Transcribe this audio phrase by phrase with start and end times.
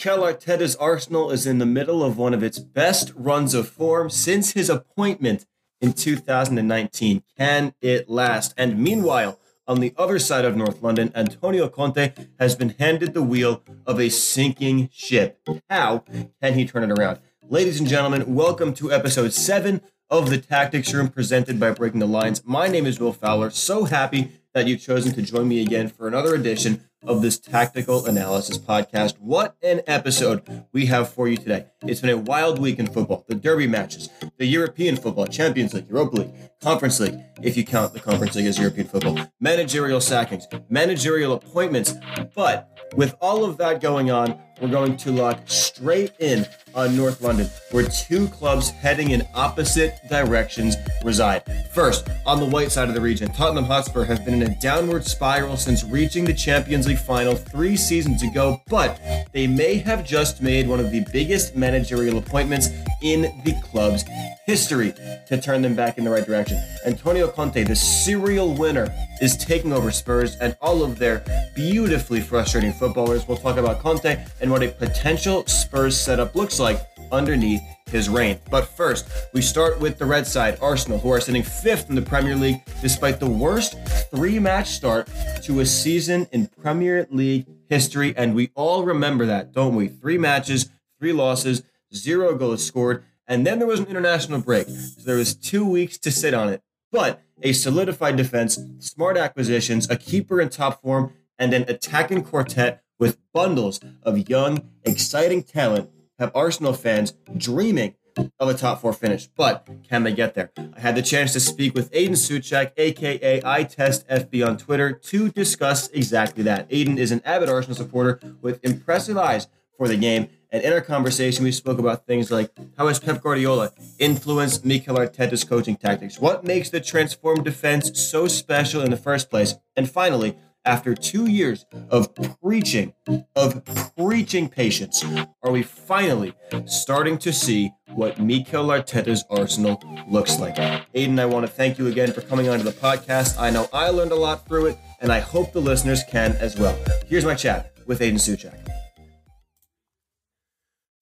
[0.00, 4.08] Mikel Arteta's Arsenal is in the middle of one of its best runs of form
[4.08, 5.44] since his appointment
[5.78, 7.22] in 2019.
[7.36, 8.54] Can it last?
[8.56, 13.22] And meanwhile, on the other side of North London, Antonio Conte has been handed the
[13.22, 15.38] wheel of a sinking ship.
[15.68, 16.04] How
[16.42, 17.18] can he turn it around?
[17.46, 22.06] Ladies and gentlemen, welcome to episode 7 of the Tactics Room presented by Breaking the
[22.06, 22.42] Lines.
[22.46, 23.50] My name is Will Fowler.
[23.50, 28.06] So happy that you've chosen to join me again for another edition of this tactical
[28.06, 29.18] analysis podcast.
[29.18, 31.66] What an episode we have for you today.
[31.82, 33.24] It's been a wild week in football.
[33.26, 37.94] The derby matches, the European football, Champions League, Europa League, Conference League, if you count
[37.94, 41.94] the Conference League as European football, managerial sackings, managerial appointments.
[42.34, 47.22] But with all of that going on, we're going to lock straight in on North
[47.22, 51.44] London, where two clubs heading in opposite directions reside.
[51.72, 55.06] First, on the white side of the region, Tottenham Hotspur have been in a downward
[55.06, 59.00] spiral since reaching the Champions League final three seasons ago, but
[59.32, 62.68] they may have just made one of the biggest managerial appointments
[63.02, 64.04] in the club's
[64.46, 64.92] history
[65.26, 66.58] to turn them back in the right direction.
[66.86, 71.24] Antonio Conte, the serial winner, is taking over Spurs and all of their
[71.54, 73.26] beautifully frustrating footballers.
[73.28, 76.80] We'll talk about Conte and what a potential Spurs setup looks like
[77.12, 78.38] underneath his reign.
[78.50, 82.02] But first, we start with the red side, Arsenal, who are sitting fifth in the
[82.02, 83.76] Premier League despite the worst
[84.10, 85.08] three match start
[85.44, 88.14] to a season in Premier League history.
[88.16, 89.88] And we all remember that, don't we?
[89.88, 91.62] Three matches, three losses,
[91.94, 93.04] zero goals scored.
[93.30, 94.66] And then there was an international break.
[94.68, 96.62] So there was two weeks to sit on it.
[96.90, 102.82] But a solidified defense, smart acquisitions, a keeper in top form, and an attacking quartet
[102.98, 107.94] with bundles of young, exciting talent have Arsenal fans dreaming
[108.40, 109.28] of a top four finish.
[109.28, 110.50] But can they get there?
[110.76, 114.92] I had the chance to speak with Aiden Soucek, aka I Test FB on Twitter,
[114.92, 116.68] to discuss exactly that.
[116.68, 119.46] Aiden is an avid Arsenal supporter with impressive eyes
[119.78, 120.28] for the game.
[120.52, 124.96] And in our conversation, we spoke about things like how has Pep Guardiola influenced Mikel
[124.96, 126.18] Arteta's coaching tactics?
[126.18, 129.54] What makes the transformed defense so special in the first place?
[129.76, 132.92] And finally, after two years of preaching,
[133.36, 133.64] of
[133.96, 135.04] preaching patience,
[135.42, 136.34] are we finally
[136.66, 140.56] starting to see what Mikel Arteta's Arsenal looks like?
[140.56, 143.38] Aiden, I want to thank you again for coming onto the podcast.
[143.38, 146.58] I know I learned a lot through it, and I hope the listeners can as
[146.58, 146.76] well.
[147.06, 148.69] Here's my chat with Aiden Soucek.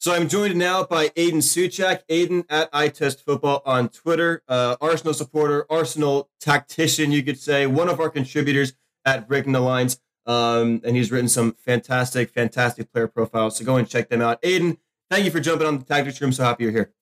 [0.01, 5.13] So I'm joined now by Aiden Soucek, Aiden at iTest Football on Twitter, uh, Arsenal
[5.13, 9.99] supporter, Arsenal tactician, you could say, one of our contributors at Breaking the Lines.
[10.25, 13.57] Um, and he's written some fantastic, fantastic player profiles.
[13.57, 14.41] So go and check them out.
[14.43, 14.77] Aiden,
[15.11, 16.31] thank you for jumping on the tactics room.
[16.31, 16.93] So happy you're here.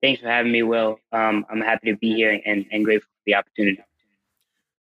[0.00, 1.00] Thanks for having me, Will.
[1.10, 3.82] Um, I'm happy to be here and, and grateful for the opportunity.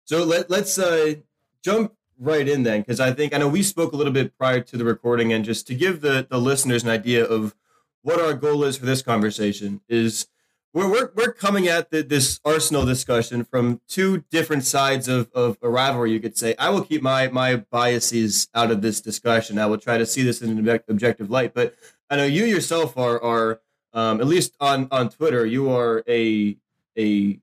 [0.03, 1.15] So let, let's uh,
[1.63, 4.61] jump right in then, because I think I know we spoke a little bit prior
[4.61, 7.55] to the recording, and just to give the, the listeners an idea of
[8.01, 10.27] what our goal is for this conversation is
[10.75, 15.57] we're, we're, we're coming at the, this Arsenal discussion from two different sides of, of
[15.61, 16.53] a rivalry, you could say.
[16.59, 19.57] I will keep my, my biases out of this discussion.
[19.57, 21.53] I will try to see this in an objective light.
[21.53, 21.75] But
[22.09, 23.61] I know you yourself are, are
[23.93, 26.57] um, at least on, on Twitter, you are a,
[26.97, 27.39] a,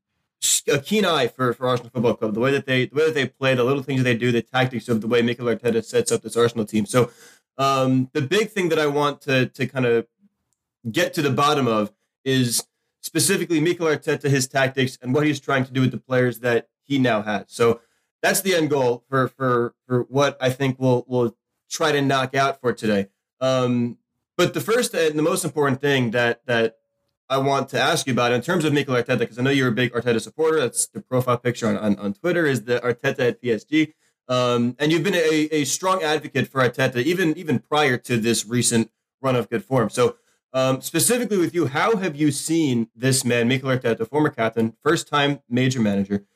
[0.69, 3.14] a keen eye for, for Arsenal Football Club, the way that they the way that
[3.14, 6.10] they play, the little things they do, the tactics of the way Mikel Arteta sets
[6.10, 6.86] up this Arsenal team.
[6.86, 7.10] So
[7.58, 10.06] um, the big thing that I want to to kind of
[10.91, 11.92] get to the bottom of
[12.25, 12.66] is
[13.00, 16.69] specifically Mikel Arteta, his tactics, and what he's trying to do with the players that
[16.82, 17.44] he now has.
[17.48, 17.80] So
[18.20, 21.36] that's the end goal for for for what I think we'll we'll
[21.70, 23.09] try to knock out for today.
[23.41, 23.98] Um,
[24.36, 26.78] but the first and the most important thing that that
[27.32, 29.69] I want to ask you about in terms of Mikel Arteta, because I know you're
[29.69, 30.60] a big Arteta supporter.
[30.60, 33.94] That's the profile picture on, on, on Twitter is the Arteta at PSG.
[34.28, 38.44] Um, and you've been a, a strong advocate for Arteta even even prior to this
[38.44, 38.91] recent
[39.22, 39.88] run of good form.
[39.88, 40.16] So
[40.53, 45.09] um, specifically with you, how have you seen this man, Mikel Arteta, former captain, first
[45.09, 46.27] time major manager,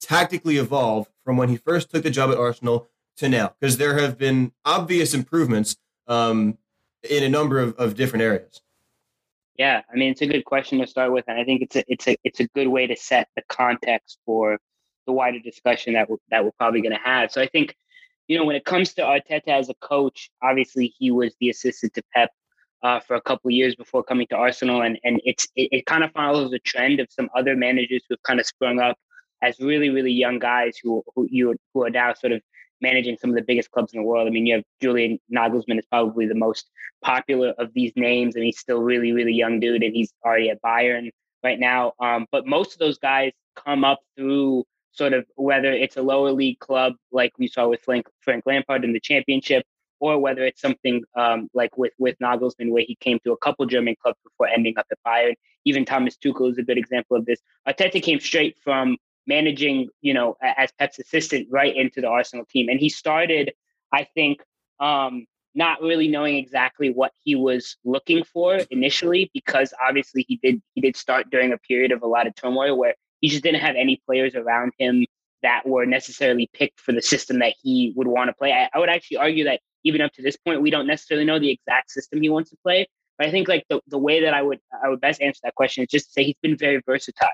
[0.00, 2.88] tactically evolve from when he first took the job at Arsenal
[3.18, 3.54] to now?
[3.60, 5.76] Because there have been obvious improvements
[6.06, 6.56] um,
[7.02, 8.62] in a number of, of different areas.
[9.58, 11.84] Yeah, I mean it's a good question to start with, and I think it's a
[11.88, 14.58] it's a it's a good way to set the context for
[15.06, 17.32] the wider discussion that we're, that we're probably going to have.
[17.32, 17.74] So I think,
[18.28, 21.94] you know, when it comes to Arteta as a coach, obviously he was the assistant
[21.94, 22.30] to Pep
[22.84, 26.04] uh, for a couple years before coming to Arsenal, and and it's it, it kind
[26.04, 28.96] of follows a trend of some other managers who've kind of sprung up
[29.42, 32.42] as really really young guys who who you who are now sort of
[32.80, 34.26] managing some of the biggest clubs in the world.
[34.26, 36.70] I mean, you have Julian Nagelsmann is probably the most
[37.02, 40.62] popular of these names, and he's still really really young dude, and he's already at
[40.62, 41.10] Bayern
[41.42, 41.92] right now.
[42.00, 46.32] Um, but most of those guys come up through sort of whether it's a lower
[46.32, 49.64] league club like we saw with Frank, Frank Lampard in the championship
[50.00, 53.66] or whether it's something um, like with with Nagelsmann, where he came to a couple
[53.66, 55.34] German clubs before ending up at Bayern.
[55.64, 57.40] Even Thomas Tuchel is a good example of this.
[57.66, 58.96] Arteta came straight from
[59.28, 63.52] managing, you know, as Pep's assistant right into the Arsenal team, and he started,
[63.92, 64.42] I think,
[64.80, 70.60] um, not really knowing exactly what he was looking for initially, because obviously he did
[70.74, 73.60] he did start during a period of a lot of turmoil where he just didn't
[73.60, 75.04] have any players around him
[75.42, 78.52] that were necessarily picked for the system that he would want to play.
[78.52, 81.38] I, I, would actually argue that even up to this point, we don't necessarily know
[81.38, 82.88] the exact system he wants to play.
[83.18, 85.54] But I think like the, the way that I would I would best answer that
[85.54, 87.28] question is just to say he's been very versatile.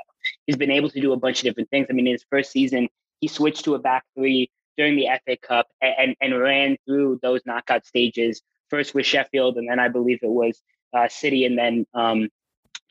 [0.46, 1.86] He's been able to do a bunch of different things.
[1.88, 2.88] I mean, in his first season,
[3.20, 7.20] he switched to a back three during the FA Cup and, and, and ran through
[7.22, 10.60] those knockout stages, first with Sheffield, and then I believe it was
[10.92, 12.28] uh, City and then um,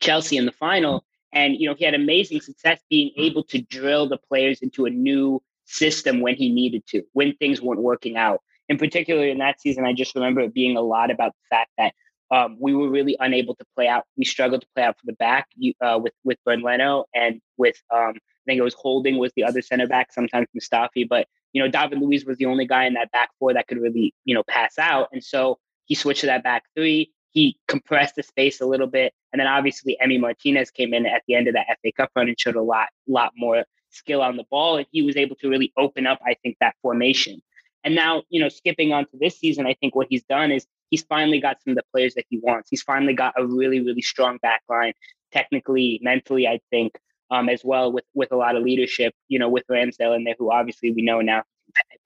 [0.00, 1.04] Chelsea in the final.
[1.32, 4.90] And you know, he had amazing success being able to drill the players into a
[4.90, 8.40] new system when he needed to, when things weren't working out.
[8.68, 11.70] In particular, in that season, I just remember it being a lot about the fact
[11.76, 11.94] that
[12.34, 14.04] um, we were really unable to play out.
[14.16, 15.46] We struggled to play out for the back
[15.80, 19.44] uh, with with Bernd Leno and with um, I think it was Holding was the
[19.44, 22.94] other center back, sometimes Mustafi, but you know David Luiz was the only guy in
[22.94, 26.26] that back four that could really you know pass out, and so he switched to
[26.26, 27.12] that back three.
[27.30, 31.22] He compressed the space a little bit, and then obviously Emi Martinez came in at
[31.28, 34.36] the end of that FA Cup run and showed a lot lot more skill on
[34.36, 37.40] the ball, and he was able to really open up, I think, that formation.
[37.84, 40.66] And now, you know, skipping on to this season, I think what he's done is
[40.94, 42.68] he's finally got some of the players that he wants.
[42.70, 44.92] He's finally got a really, really strong back line,
[45.32, 46.96] technically, mentally, I think,
[47.32, 49.12] um, as well with with a lot of leadership.
[49.26, 51.42] You know, with Ramsdale in there, who obviously we know now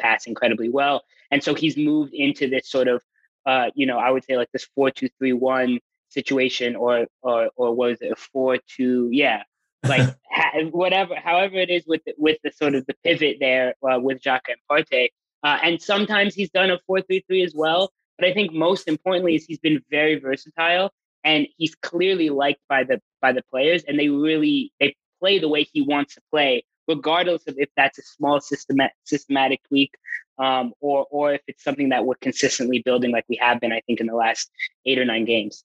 [0.00, 3.02] pass incredibly well, and so he's moved into this sort of,
[3.44, 7.50] uh, you know, I would say like this four two three one situation, or or
[7.56, 9.10] or was it four two?
[9.12, 9.42] Yeah,
[9.86, 13.74] like ha- whatever, however it is with the, with the sort of the pivot there
[13.82, 15.08] uh, with Xhaka and Partey.
[15.44, 17.92] Uh, and sometimes he's done a 4 3 3 as well.
[18.18, 20.90] But I think most importantly is he's been very versatile
[21.24, 25.48] and he's clearly liked by the by the players and they really they play the
[25.48, 29.94] way he wants to play, regardless of if that's a small systemat- systematic tweak
[30.38, 33.80] um, or or if it's something that we're consistently building like we have been, I
[33.86, 34.50] think, in the last
[34.86, 35.64] eight or nine games.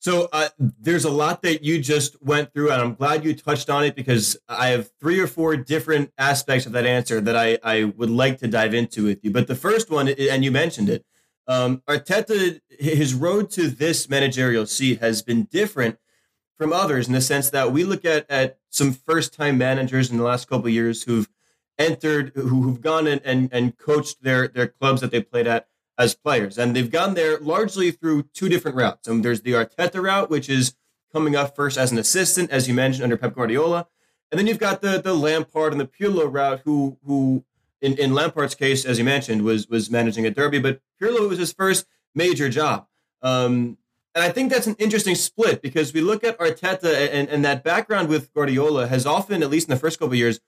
[0.00, 3.68] So uh, there's a lot that you just went through, and I'm glad you touched
[3.68, 7.58] on it because I have three or four different aspects of that answer that I,
[7.64, 9.32] I would like to dive into with you.
[9.32, 11.04] But the first one, and you mentioned it,
[11.48, 15.98] um, Arteta, his road to this managerial seat has been different
[16.58, 20.18] from others in the sense that we look at at some first time managers in
[20.18, 21.28] the last couple of years who've
[21.78, 25.68] entered, who, who've gone and, and, and coached their their clubs that they played at
[25.96, 26.58] as players.
[26.58, 29.08] And they've gone there largely through two different routes.
[29.08, 30.74] And there's the Arteta route, which is
[31.12, 33.88] coming up first as an assistant, as you mentioned, under Pep Guardiola.
[34.30, 37.44] And then you've got the the Lampard and the Pirlo route, who who
[37.80, 41.38] in, in Lampard's case, as you mentioned, was was managing a Derby, but Pirlo was
[41.38, 42.86] his first major job.
[43.22, 43.78] Um,
[44.14, 47.62] and I think that's an interesting split because we look at Arteta and, and that
[47.62, 50.40] background with Guardiola has often, at least in the first couple years,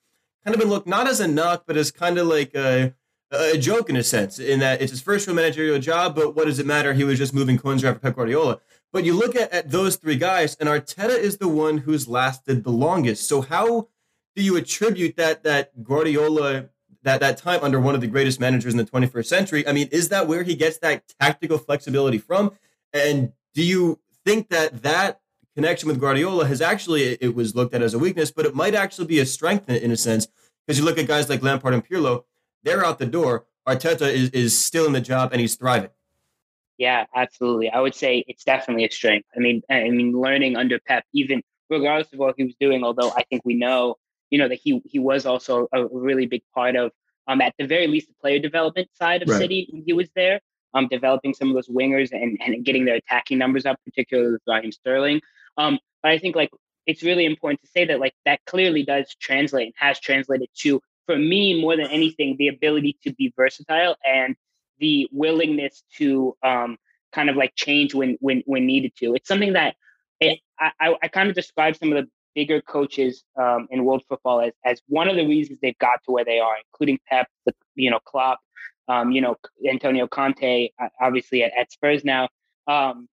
[0.44, 2.94] kind of been looked not as a knock, but as kind of like a,
[3.31, 6.47] a joke in a sense, in that it's his first real managerial job, but what
[6.47, 6.94] does it matter?
[6.94, 8.59] He was just moving coins around for Pep Guardiola.
[8.93, 12.65] But you look at, at those three guys, and Arteta is the one who's lasted
[12.65, 13.29] the longest.
[13.29, 13.88] So how
[14.35, 16.71] do you attribute that that Guardiola
[17.02, 19.66] that that time under one of the greatest managers in the 21st century?
[19.66, 22.52] I mean, is that where he gets that tactical flexibility from?
[22.92, 25.21] And do you think that that
[25.54, 28.75] connection with Guardiola has actually it was looked at as a weakness, but it might
[28.75, 30.28] actually be a strength in, in a sense
[30.66, 32.25] because you look at guys like Lampard and Pirlo
[32.62, 33.47] they're out the door.
[33.66, 35.90] Arteta is, is still in the job and he's thriving.
[36.78, 37.71] Yeah, absolutely.
[37.71, 39.28] I would say it's definitely a strength.
[39.37, 43.11] I mean, I mean, learning under Pep, even regardless of what he was doing, although
[43.11, 43.97] I think we know,
[44.31, 46.93] you know, that he he was also a really big part of,
[47.29, 49.39] um, at the very least, the player development side of right.
[49.39, 50.41] City when he was there,
[50.75, 54.43] um, developing some of those wingers and, and getting their attacking numbers up, particularly with
[54.47, 55.21] Raheem Sterling.
[55.57, 56.51] Um, but I think like
[56.87, 60.81] it's really important to say that like that clearly does translate and has translated to
[61.11, 64.37] for me, more than anything, the ability to be versatile and
[64.79, 66.77] the willingness to um,
[67.13, 69.15] kind of like change when when when needed to.
[69.15, 69.75] It's something that
[70.21, 74.41] it, I, I kind of describe some of the bigger coaches um, in world football
[74.41, 77.29] as, as one of the reasons they've got to where they are, including Pep,
[77.75, 78.39] you know, Klopp,
[78.89, 79.37] um, you know,
[79.69, 80.71] Antonio Conte,
[81.01, 82.29] obviously at, at Spurs now.
[82.67, 83.09] Um,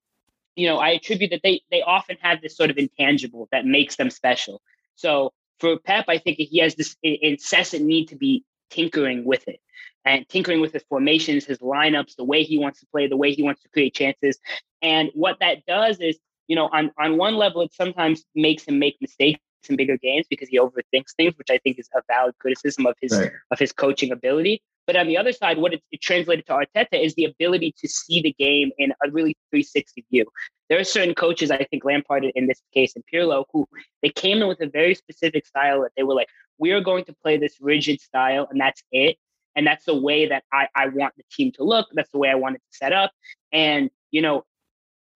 [0.56, 3.96] you know, I attribute that they they often have this sort of intangible that makes
[3.96, 4.62] them special.
[4.96, 9.60] So for Pep, I think he has this incessant need to be tinkering with it
[10.06, 13.34] and tinkering with his formations, his lineups, the way he wants to play, the way
[13.34, 14.40] he wants to create chances.
[14.82, 18.80] And what that does is, you know, on, on one level, it sometimes makes him
[18.80, 19.40] make mistakes
[19.70, 22.96] in bigger games because he overthinks things, which I think is a valid criticism of
[23.02, 23.32] his right.
[23.52, 24.62] of his coaching ability.
[24.86, 27.90] But on the other side, what it, it translated to Arteta is the ability to
[27.90, 30.26] see the game in a really 360 view.
[30.70, 33.68] There are certain coaches, I think Lampard in this case and Pirlo, who
[34.02, 37.04] they came in with a very specific style that they were like, we are going
[37.06, 39.18] to play this rigid style and that's it.
[39.58, 41.88] And that's the way that I, I want the team to look.
[41.94, 43.12] That's the way I want it to set up.
[43.52, 44.46] And, you know,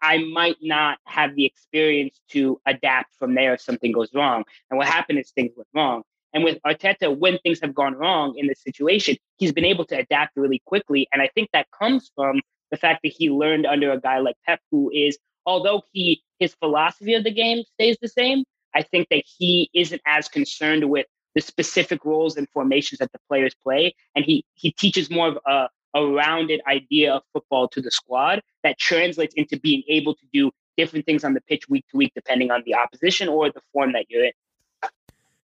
[0.02, 4.44] I might not have the experience to adapt from there if something goes wrong.
[4.70, 6.04] And what happened is things went wrong.
[6.34, 9.98] And with Arteta, when things have gone wrong in this situation, he's been able to
[9.98, 11.08] adapt really quickly.
[11.12, 12.42] And I think that comes from
[12.72, 16.56] the fact that he learned under a guy like Pep, who is, although he his
[16.56, 18.44] philosophy of the game stays the same,
[18.74, 21.06] I think that he isn't as concerned with
[21.36, 23.94] the specific roles and formations that the players play.
[24.16, 28.42] And he he teaches more of a, a rounded idea of football to the squad
[28.64, 32.12] that translates into being able to do different things on the pitch week to week,
[32.16, 34.32] depending on the opposition or the form that you're in.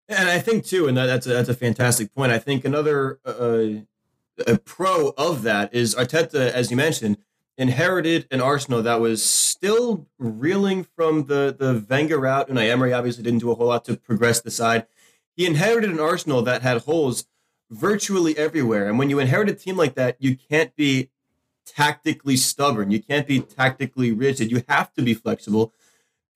[0.09, 2.31] And I think too, and that, that's a, that's a fantastic point.
[2.31, 3.81] I think another uh,
[4.45, 7.17] a pro of that is Arteta, as you mentioned,
[7.57, 12.49] inherited an Arsenal that was still reeling from the the Wenger route.
[12.49, 14.85] And I Emery obviously didn't do a whole lot to progress the side.
[15.35, 17.25] He inherited an Arsenal that had holes
[17.69, 18.87] virtually everywhere.
[18.87, 21.09] And when you inherit a team like that, you can't be
[21.65, 22.91] tactically stubborn.
[22.91, 24.51] You can't be tactically rigid.
[24.51, 25.73] You have to be flexible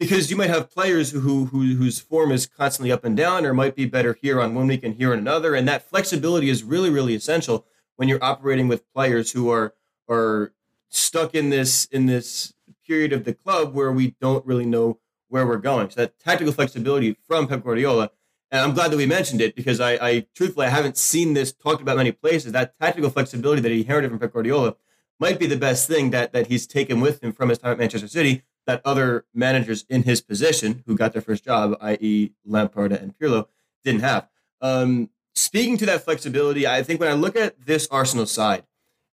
[0.01, 3.53] because you might have players who, who whose form is constantly up and down or
[3.53, 6.63] might be better here on one week and here on another and that flexibility is
[6.63, 9.75] really really essential when you're operating with players who are
[10.09, 10.53] are
[10.89, 12.51] stuck in this in this
[12.87, 14.97] period of the club where we don't really know
[15.29, 18.09] where we're going so that tactical flexibility from Pep Guardiola
[18.51, 21.53] and I'm glad that we mentioned it because I, I truthfully I haven't seen this
[21.53, 24.75] talked about many places that tactical flexibility that he inherited from Pep Guardiola
[25.19, 27.79] might be the best thing that that he's taken with him from his time at
[27.79, 32.91] Manchester City that other managers in his position who got their first job, i.e., Lampard
[32.91, 33.47] and Pirlo,
[33.83, 34.27] didn't have.
[34.61, 38.63] Um, speaking to that flexibility, I think when I look at this Arsenal side,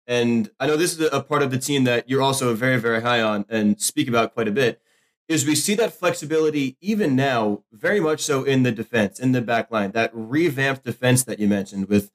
[0.06, 3.02] and I know this is a part of the team that you're also very, very
[3.02, 4.82] high on and speak about quite a bit,
[5.28, 9.42] is we see that flexibility even now, very much so in the defense, in the
[9.42, 12.12] back line, that revamped defense that you mentioned with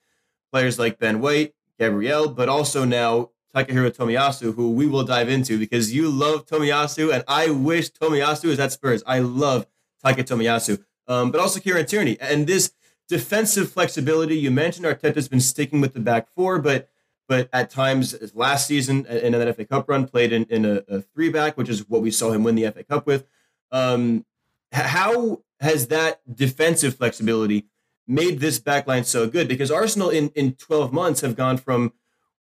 [0.50, 5.58] players like Ben White, Gabriel, but also now Takahiro Tomiyasu, who we will dive into
[5.58, 9.02] because you love Tomiyasu, and I wish Tomiyasu is at Spurs.
[9.06, 9.66] I love
[10.02, 12.16] Taka Tomiyasu, um, but also Kieran Tierney.
[12.18, 12.72] And this
[13.08, 16.88] defensive flexibility, you mentioned Arteta's been sticking with the back four, but
[17.28, 21.00] but at times last season in an FA Cup run, played in, in a, a
[21.00, 23.26] three back, which is what we saw him win the FA Cup with.
[23.70, 24.26] Um,
[24.72, 27.66] how has that defensive flexibility
[28.06, 29.48] made this backline so good?
[29.48, 31.92] Because Arsenal in, in 12 months have gone from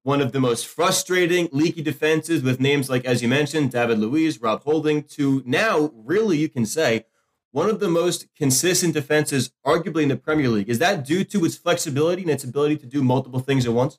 [0.02, 4.40] one of the most frustrating, leaky defenses with names like, as you mentioned, David Luiz,
[4.40, 7.04] Rob Holding, to now, really, you can say,
[7.52, 10.68] one of the most consistent defenses, arguably in the Premier League.
[10.68, 13.98] Is that due to its flexibility and its ability to do multiple things at once?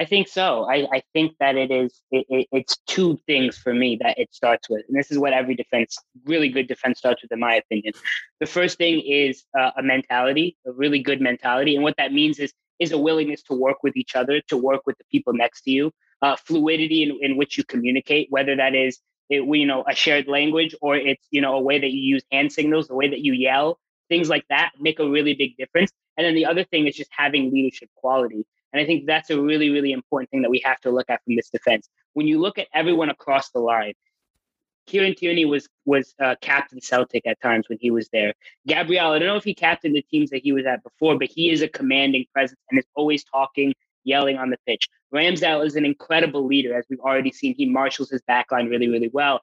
[0.00, 0.64] I think so.
[0.64, 2.00] I, I think that it is.
[2.10, 5.34] It, it, it's two things for me that it starts with, and this is what
[5.34, 7.92] every defense, really good defense, starts with, in my opinion.
[8.40, 12.38] The first thing is uh, a mentality, a really good mentality, and what that means
[12.38, 15.60] is is a willingness to work with each other, to work with the people next
[15.64, 15.92] to you,
[16.22, 20.28] uh, fluidity in, in which you communicate, whether that is it, you know a shared
[20.28, 23.20] language or it's you know a way that you use hand signals, the way that
[23.20, 23.78] you yell,
[24.08, 25.92] things like that make a really big difference.
[26.16, 28.46] And then the other thing is just having leadership quality.
[28.72, 31.22] And I think that's a really, really important thing that we have to look at
[31.24, 31.88] from this defense.
[32.14, 33.94] When you look at everyone across the line,
[34.86, 38.34] Kieran Tierney was was uh, captain Celtic at times when he was there.
[38.66, 41.28] Gabriel, I don't know if he captained the teams that he was at before, but
[41.28, 43.74] he is a commanding presence and is always talking,
[44.04, 44.88] yelling on the pitch.
[45.14, 47.54] Ramsdale is an incredible leader, as we've already seen.
[47.56, 49.40] He marshals his backline really, really well.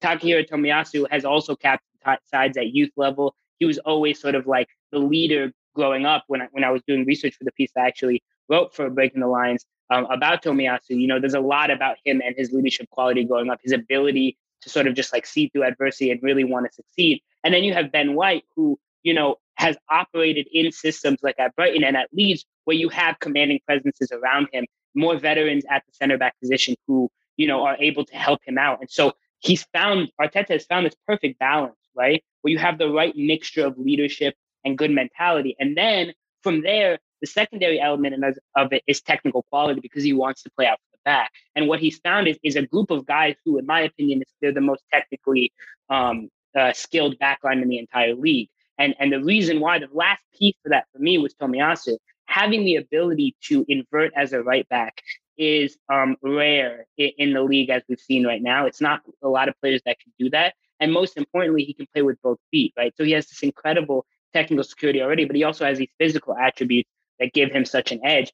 [0.00, 3.34] Takahiro Tomiyasu has also captained t- sides at youth level.
[3.58, 6.24] He was always sort of like the leader growing up.
[6.28, 9.20] When I, when I was doing research for the piece, I actually wrote for Breaking
[9.20, 10.90] the Lines um, about Tomiyasu.
[10.90, 14.36] You know, there's a lot about him and his leadership quality growing up, his ability
[14.62, 17.22] to sort of just like see through adversity and really want to succeed.
[17.42, 21.54] And then you have Ben White, who, you know, has operated in systems like at
[21.54, 25.92] Brighton and at Leeds, where you have commanding presences around him, more veterans at the
[25.92, 28.80] center back position who, you know, are able to help him out.
[28.80, 32.24] And so he's found, Arteta has found this perfect balance, right?
[32.40, 34.34] Where you have the right mixture of leadership
[34.64, 35.54] and good mentality.
[35.58, 40.42] And then from there, the secondary element of it is technical quality because he wants
[40.42, 41.30] to play out from the back.
[41.54, 44.28] And what he's found is, is a group of guys who, in my opinion, is
[44.40, 45.52] they're the most technically
[45.88, 48.48] um, uh, skilled backline in the entire league.
[48.78, 52.64] And and the reason why the last piece for that for me was Tomiyasu having
[52.64, 55.02] the ability to invert as a right back
[55.36, 58.66] is um, rare in the league as we've seen right now.
[58.66, 60.54] It's not a lot of players that can do that.
[60.80, 62.92] And most importantly, he can play with both feet, right?
[62.96, 66.90] So he has this incredible technical security already, but he also has these physical attributes
[67.20, 68.32] that give him such an edge.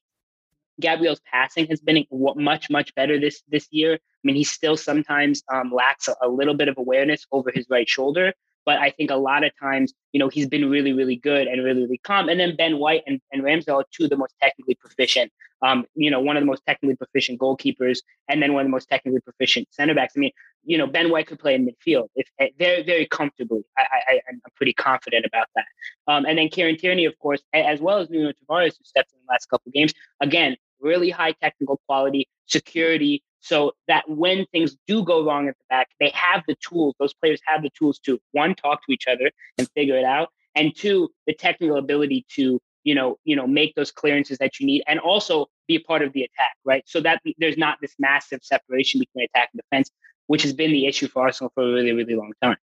[0.79, 3.93] Gabriel's passing has been much much better this this year.
[3.93, 7.67] I mean, he still sometimes um, lacks a, a little bit of awareness over his
[7.69, 8.33] right shoulder,
[8.65, 11.63] but I think a lot of times, you know, he's been really, really good and
[11.63, 12.29] really, really calm.
[12.29, 15.85] And then Ben White and, and Ramsdale are two of the most technically proficient, um,
[15.95, 17.99] you know, one of the most technically proficient goalkeepers
[18.29, 20.13] and then one of the most technically proficient center backs.
[20.15, 20.31] I mean,
[20.63, 23.63] you know, Ben White could play in midfield if eh, very, very comfortably.
[23.77, 25.65] I, I, I'm pretty confident about that.
[26.07, 29.19] Um, and then Kieran Tierney, of course, as well as Nuno Tavares, who stepped in
[29.25, 29.93] the last couple games.
[30.19, 35.63] Again, really high technical quality, security, so that when things do go wrong at the
[35.69, 39.07] back, they have the tools, those players have the tools to one, talk to each
[39.07, 40.29] other and figure it out.
[40.55, 44.65] And two, the technical ability to, you know, you know, make those clearances that you
[44.65, 46.83] need and also be a part of the attack, right?
[46.85, 49.89] So that there's not this massive separation between attack and defense,
[50.27, 52.57] which has been the issue for Arsenal for a really, really long time.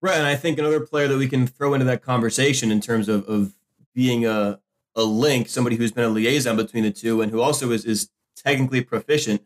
[0.00, 0.16] Right.
[0.16, 3.28] And I think another player that we can throw into that conversation in terms of,
[3.28, 3.52] of
[3.94, 4.58] being a,
[4.96, 8.08] a link, somebody who's been a liaison between the two and who also is, is
[8.34, 9.42] technically proficient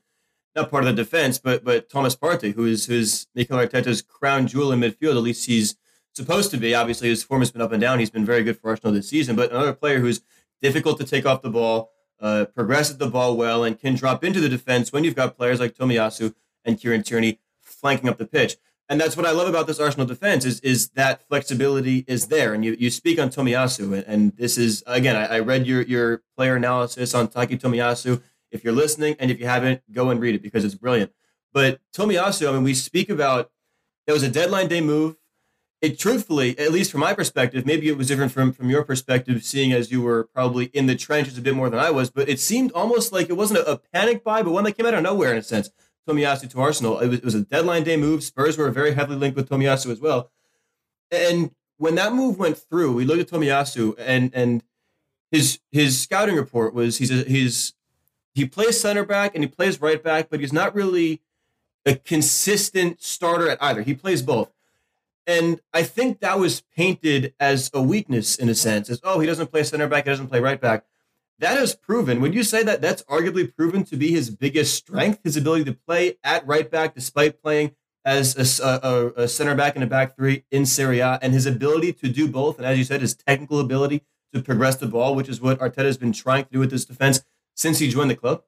[0.55, 4.47] not part of the defense, but but Thomas Partey, who is who's Mikel Arteta's crown
[4.47, 5.17] jewel in midfield.
[5.17, 5.77] At least he's
[6.13, 6.75] supposed to be.
[6.75, 7.99] Obviously, his form has been up and down.
[7.99, 9.37] He's been very good for Arsenal this season.
[9.37, 10.23] But another player who's
[10.63, 14.41] difficult to take off the ball, uh, progresses the ball well, and can drop into
[14.41, 16.35] the defense when you've got players like Tomiyasu
[16.65, 18.57] and Kieran Tierney flanking up the pitch.
[18.89, 22.53] And that's what I love about this Arsenal defense is is that flexibility is there.
[22.53, 25.83] And you, you speak on Tomiyasu, and, and this is again I, I read your
[25.83, 28.23] your player analysis on Taki Tomiyasu
[28.55, 31.13] if you're listening, and if you haven't, go and read it because it's brilliant.
[31.53, 33.51] But Tomiyasu, I mean, we speak about
[34.07, 35.17] it was a deadline day move.
[35.83, 39.45] It truthfully, at least from my perspective, maybe it was different from from your perspective,
[39.45, 42.11] seeing as you were probably in the trenches a bit more than I was.
[42.11, 44.87] But it seemed almost like it wasn't a, a panic buy, but one that came
[44.87, 45.71] out of nowhere in a sense.
[46.09, 47.01] Tomiyasu to Arsenal.
[47.01, 48.23] It was, it was a deadline day move.
[48.23, 50.31] Spurs were very heavily linked with Tomiyasu as well.
[51.11, 54.63] And when that move went through, we looked at Tomiyasu and and
[55.31, 57.74] his his scouting report was he's a, he's
[58.35, 61.21] he plays center back and he plays right back, but he's not really
[61.87, 63.83] a consistent starter at either.
[63.83, 64.51] He plays both.
[65.27, 69.27] And I think that was painted as a weakness in a sense, as oh, he
[69.27, 70.85] doesn't play center back, he doesn't play right back.
[71.39, 72.21] That is proven.
[72.21, 75.73] Would you say that that's arguably proven to be his biggest strength, his ability to
[75.73, 80.15] play at right back despite playing as a, a, a center back in a back
[80.15, 83.15] three in Serie A, and his ability to do both, and as you said, his
[83.15, 86.59] technical ability to progress the ball, which is what Arteta has been trying to do
[86.59, 88.43] with this defense since he joined the club?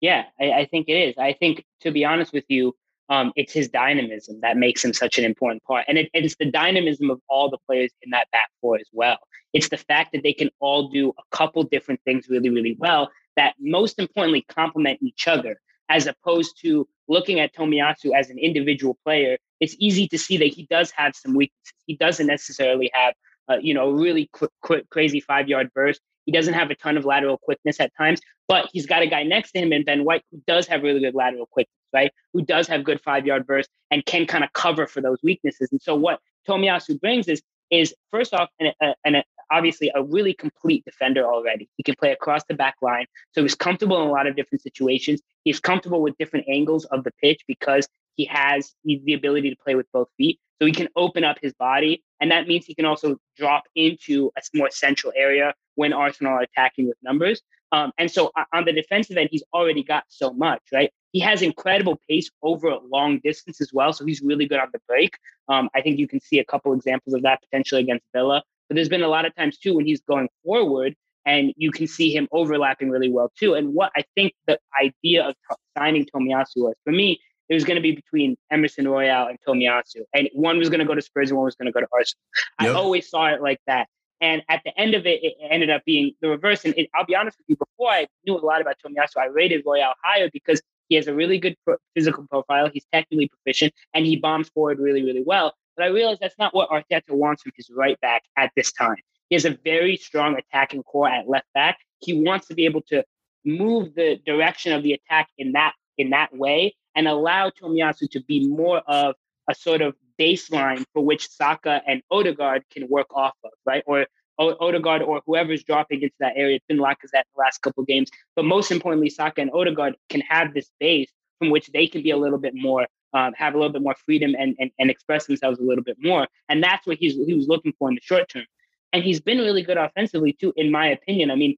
[0.00, 1.14] Yeah, I, I think it is.
[1.18, 2.74] I think, to be honest with you,
[3.08, 5.84] um, it's his dynamism that makes him such an important part.
[5.88, 9.18] And it, it's the dynamism of all the players in that back four as well.
[9.52, 13.10] It's the fact that they can all do a couple different things really, really well
[13.36, 18.96] that most importantly complement each other, as opposed to looking at Tomiyasu as an individual
[19.04, 19.38] player.
[19.58, 21.74] It's easy to see that he does have some weaknesses.
[21.86, 23.14] He doesn't necessarily have,
[23.50, 26.00] uh, you know, really qu- qu- crazy five yard burst.
[26.26, 29.22] He doesn't have a ton of lateral quickness at times, but he's got a guy
[29.22, 32.12] next to him in Ben White who does have really good lateral quickness, right?
[32.32, 35.68] Who does have good five yard burst and can kind of cover for those weaknesses.
[35.72, 40.84] And so what Tomiyasu brings is is first off, and an, obviously a really complete
[40.84, 41.68] defender already.
[41.76, 43.06] He can play across the back line.
[43.32, 45.20] So he's comfortable in a lot of different situations.
[45.44, 49.74] He's comfortable with different angles of the pitch because he has the ability to play
[49.74, 50.38] with both feet.
[50.60, 52.02] So he can open up his body.
[52.20, 56.42] And that means he can also drop into a more central area when Arsenal are
[56.42, 57.42] attacking with numbers.
[57.72, 60.90] Um, and so on the defensive end, he's already got so much, right?
[61.12, 63.92] He has incredible pace over a long distance as well.
[63.92, 65.16] So he's really good on the break.
[65.48, 68.42] Um, I think you can see a couple examples of that potentially against Villa.
[68.68, 70.94] But there's been a lot of times too when he's going forward
[71.26, 73.54] and you can see him overlapping really well too.
[73.54, 77.64] And what I think the idea of t- signing Tomiyasu was for me, it was
[77.64, 80.02] going to be between Emerson Royal and Tomiyasu.
[80.14, 81.86] And one was going to go to Spurs and one was going to go to
[81.92, 82.22] Arsenal.
[82.60, 82.70] Yep.
[82.70, 83.88] I always saw it like that.
[84.20, 86.64] And at the end of it, it ended up being the reverse.
[86.64, 89.26] And it, I'll be honest with you, before I knew a lot about Tomiyasu, I
[89.26, 92.68] rated Royal higher because he has a really good pro- physical profile.
[92.72, 95.54] He's technically proficient and he bombs forward really, really well.
[95.76, 98.96] But I realized that's not what Arteta wants from his right back at this time.
[99.30, 101.78] He has a very strong attacking core at left back.
[102.00, 103.04] He wants to be able to
[103.44, 108.20] move the direction of the attack in that in that way and allow Tomiyasu to
[108.24, 109.14] be more of
[109.48, 113.82] a sort of baseline for which Saka and Odegaard can work off of, right?
[113.86, 114.06] Or
[114.38, 116.56] o- Odegaard or whoever's dropping into that area.
[116.56, 120.54] It's been Lacazette the last couple games, but most importantly, Saka and Odegaard can have
[120.54, 123.72] this base from which they can be a little bit more, um, have a little
[123.72, 126.28] bit more freedom and, and and express themselves a little bit more.
[126.48, 128.46] And that's what he's he was looking for in the short term.
[128.92, 131.30] And he's been really good offensively too, in my opinion.
[131.30, 131.56] I mean,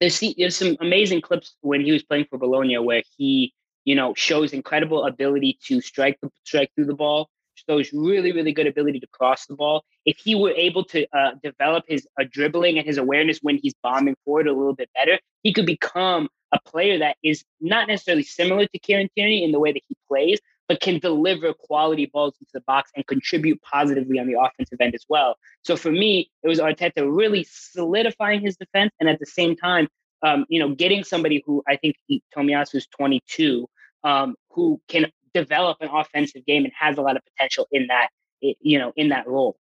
[0.00, 4.12] there's, there's some amazing clips when he was playing for Bologna where he, you know,
[4.14, 7.30] shows incredible ability to strike the strike through the ball,
[7.68, 11.32] Gusto's really, really good ability to cross the ball, if he were able to uh,
[11.42, 15.18] develop his uh, dribbling and his awareness when he's bombing forward a little bit better,
[15.42, 19.58] he could become a player that is not necessarily similar to Kieran Tierney in the
[19.58, 24.18] way that he plays, but can deliver quality balls into the box and contribute positively
[24.18, 25.36] on the offensive end as well.
[25.62, 29.88] So for me, it was Arteta really solidifying his defense and at the same time,
[30.22, 31.96] um, you know, getting somebody who I think
[32.34, 33.68] Tomiyasu is 22,
[34.04, 38.08] um, who can develop an offensive game and has a lot of potential in that,
[38.40, 39.56] you know, in that role.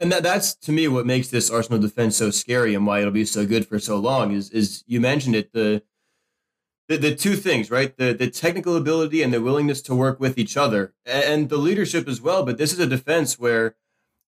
[0.00, 3.12] And that, that's to me what makes this Arsenal defense so scary and why it'll
[3.12, 5.82] be so good for so long is is you mentioned it the
[6.88, 10.36] the, the two things right the the technical ability and the willingness to work with
[10.36, 12.44] each other and the leadership as well.
[12.44, 13.76] But this is a defense where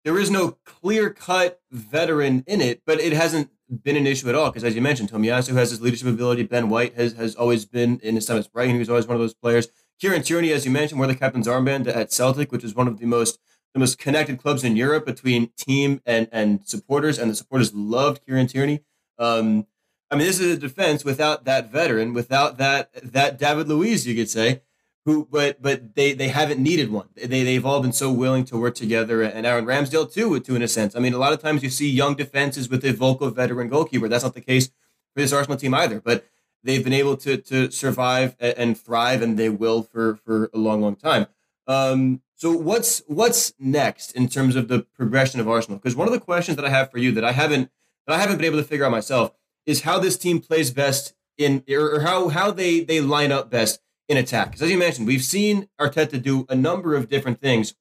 [0.04, 3.50] there is no clear cut veteran in it, but it hasn't
[3.82, 6.44] been an issue at all because as you mentioned, Tomiyasu has his leadership ability.
[6.44, 8.74] Ben White has has always been in his time at Brighton.
[8.74, 9.68] He was always one of those players.
[10.00, 12.98] Kieran Tierney, as you mentioned, wore the captain's armband at Celtic, which is one of
[12.98, 13.38] the most
[13.72, 18.24] the most connected clubs in Europe between team and and supporters, and the supporters loved
[18.24, 18.80] Kieran Tierney.
[19.18, 19.66] Um,
[20.10, 24.14] I mean, this is a defense without that veteran, without that that David Luiz, you
[24.16, 24.62] could say,
[25.04, 27.08] who but but they they haven't needed one.
[27.14, 30.62] They they've all been so willing to work together, and Aaron Ramsdale too, to in
[30.62, 30.96] a sense.
[30.96, 34.08] I mean, a lot of times you see young defenses with a vocal veteran goalkeeper.
[34.08, 34.68] That's not the case
[35.14, 36.00] for this Arsenal team either.
[36.00, 36.26] But
[36.62, 40.80] they've been able to to survive and thrive, and they will for for a long,
[40.80, 41.26] long time.
[41.66, 45.78] Um, so what's what's next in terms of the progression of Arsenal?
[45.78, 47.70] Because one of the questions that I have for you that I haven't
[48.06, 49.32] that I haven't been able to figure out myself
[49.66, 53.80] is how this team plays best in or how how they they line up best
[54.08, 54.48] in attack.
[54.48, 57.74] Because as you mentioned, we've seen Arteta do a number of different things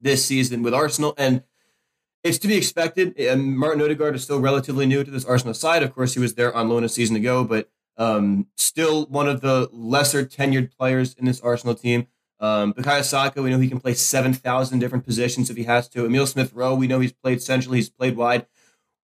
[0.00, 1.42] this season with Arsenal, and
[2.24, 3.18] it's to be expected.
[3.18, 5.82] And Martin Odegaard is still relatively new to this Arsenal side.
[5.82, 7.68] Of course, he was there on loan a season ago, but
[8.00, 12.06] um, still one of the lesser tenured players in this Arsenal team.
[12.40, 16.06] Um, Bukayo Saka, we know he can play 7,000 different positions if he has to.
[16.06, 18.46] Emil Smith Rowe, we know he's played centrally, he's played wide.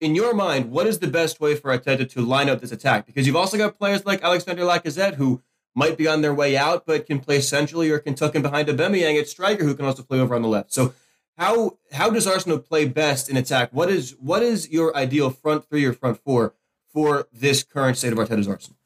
[0.00, 3.04] In your mind, what is the best way for Arteta to line up this attack?
[3.04, 5.42] Because you've also got players like Alexander Lacazette who
[5.74, 8.68] might be on their way out, but can play centrally or can tuck in behind
[8.68, 10.72] Aubameyang at striker who can also play over on the left.
[10.72, 10.94] So
[11.36, 13.68] how how does Arsenal play best in attack?
[13.70, 16.54] What is what is your ideal front three or front four
[16.90, 18.77] for this current state of Arteta's Arsenal?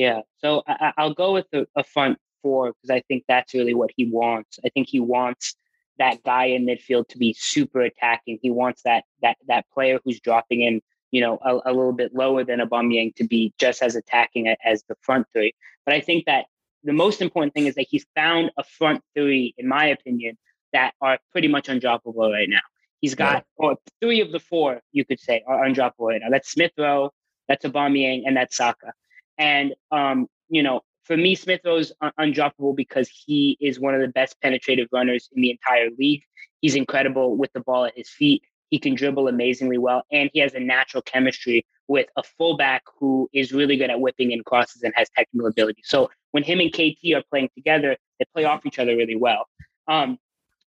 [0.00, 3.74] Yeah, so I, will go with a, a front four because I think that's really
[3.74, 4.58] what he wants.
[4.64, 5.54] I think he wants
[5.98, 8.38] that guy in midfield to be super attacking.
[8.40, 12.14] He wants that that that player who's dropping in, you know, a, a little bit
[12.14, 15.52] lower than Aubameyang to be just as attacking as the front three.
[15.84, 16.46] But I think that
[16.82, 20.38] the most important thing is that he's found a front three, in my opinion,
[20.72, 22.64] that are pretty much undroppable right now.
[23.02, 23.66] He's got yeah.
[23.66, 26.30] or three of the four, you could say, are undroppable right now.
[26.30, 27.10] That's Smith Rowe,
[27.48, 28.94] that's Aubameyang, and that's Saka.
[29.40, 34.00] And um, you know, for me, Smith Rowe's un- undroppable because he is one of
[34.00, 36.22] the best penetrative runners in the entire league.
[36.60, 38.42] He's incredible with the ball at his feet.
[38.68, 43.28] He can dribble amazingly well, and he has a natural chemistry with a fullback who
[43.32, 45.82] is really good at whipping in crosses and has technical ability.
[45.84, 49.48] So when him and KT are playing together, they play off each other really well.
[49.88, 50.18] Um,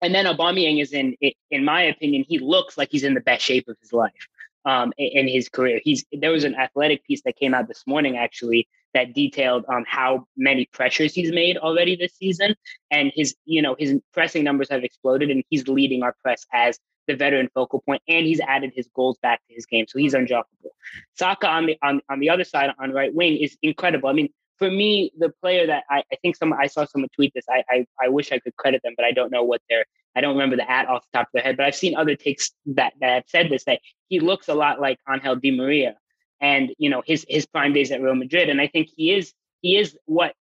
[0.01, 1.17] and then Aubameyang is in,
[1.51, 4.29] in my opinion, he looks like he's in the best shape of his life
[4.69, 5.81] um, in his career.
[5.83, 9.85] He's there was an Athletic piece that came out this morning actually that detailed um,
[9.87, 12.55] how many pressures he's made already this season,
[12.91, 16.79] and his you know his pressing numbers have exploded, and he's leading our press as
[17.07, 20.13] the veteran focal point, and he's added his goals back to his game, so he's
[20.13, 20.73] undroppable.
[21.17, 24.11] Saka on the on, on the other side on right wing is incredible.
[24.11, 24.29] I mean,
[24.59, 27.47] for me, the player that I, I think some I saw someone tweet this.
[27.49, 29.87] I, I I wish I could credit them, but I don't know what their
[30.19, 31.57] I don't remember the at off the top of their head.
[31.57, 34.81] But I've seen other takes that that have said this that he looks a lot
[34.81, 35.97] like Angel Di Maria,
[36.41, 38.49] and you know his his prime days at Real Madrid.
[38.49, 40.35] And I think he is he is what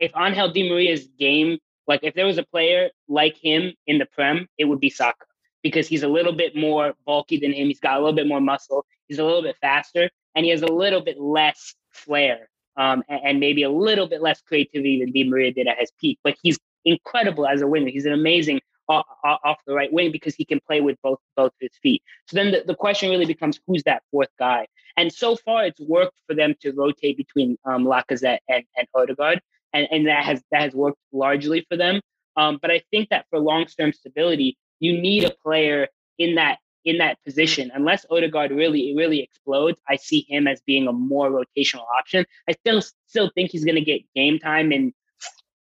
[0.00, 4.06] if Angel Di Maria's game like if there was a player like him in the
[4.06, 5.26] Prem, it would be Saka
[5.62, 7.68] because he's a little bit more bulky than him.
[7.68, 8.84] He's got a little bit more muscle.
[9.06, 13.20] He's a little bit faster, and he has a little bit less flair um, and,
[13.24, 16.18] and, maybe a little bit less creativity than Di Maria did at his peak.
[16.24, 17.88] But he's incredible as a winger.
[17.88, 21.52] He's an amazing off, off the right wing because he can play with both both
[21.60, 22.02] his feet.
[22.26, 24.66] So then the, the question really becomes who's that fourth guy?
[24.96, 29.40] And so far, it's worked for them to rotate between um, Lacazette and, and Odegaard,
[29.72, 32.00] and, and that has that has worked largely for them.
[32.36, 36.58] Um, but I think that for long term stability, you need a player in that
[36.84, 37.70] in that position.
[37.74, 42.24] Unless Odegaard really really explodes, I see him as being a more rotational option.
[42.48, 44.92] I still still think he's going to get game time in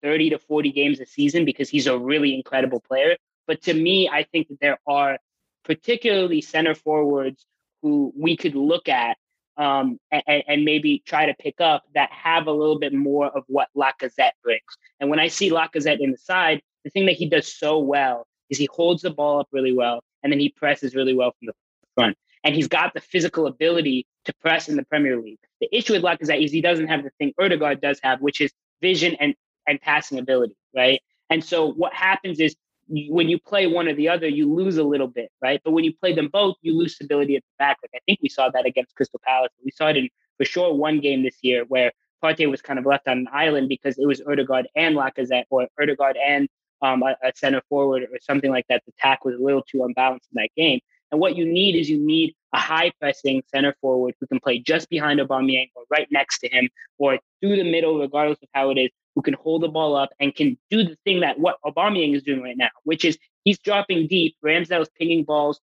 [0.03, 3.15] 30 to 40 games a season because he's a really incredible player.
[3.47, 5.17] But to me, I think that there are
[5.63, 7.45] particularly center forwards
[7.81, 9.17] who we could look at
[9.57, 13.43] um, and, and, maybe try to pick up that have a little bit more of
[13.47, 14.63] what Lacazette brings.
[14.99, 18.25] And when I see Lacazette in the side, the thing that he does so well
[18.49, 21.47] is he holds the ball up really well and then he presses really well from
[21.47, 21.53] the
[21.93, 22.17] front.
[22.43, 25.39] And he's got the physical ability to press in the Premier League.
[25.61, 28.51] The issue with Lacazette is he doesn't have the thing Odegaard does have, which is
[28.81, 29.35] vision and,
[29.67, 31.01] and passing ability, right?
[31.29, 32.55] And so what happens is
[32.87, 35.61] when you play one or the other, you lose a little bit, right?
[35.63, 37.77] But when you play them both, you lose stability at the back.
[37.81, 39.51] Like I think we saw that against Crystal Palace.
[39.63, 41.91] We saw it in for sure one game this year where
[42.23, 45.67] Partey was kind of left on an island because it was Odegaard and Lacazette, or
[45.81, 46.47] Odegaard and
[46.81, 48.81] um, a, a, center forward, or something like that.
[48.85, 50.79] The tack was a little too unbalanced in that game.
[51.11, 54.59] And what you need is you need a high pressing center forward who can play
[54.59, 58.69] just behind Aubameyang or right next to him or through the middle, regardless of how
[58.71, 61.57] it is, who can hold the ball up and can do the thing that what
[61.65, 64.35] Aubameyang is doing right now, which is he's dropping deep.
[64.43, 65.59] Ramsdale's pinging balls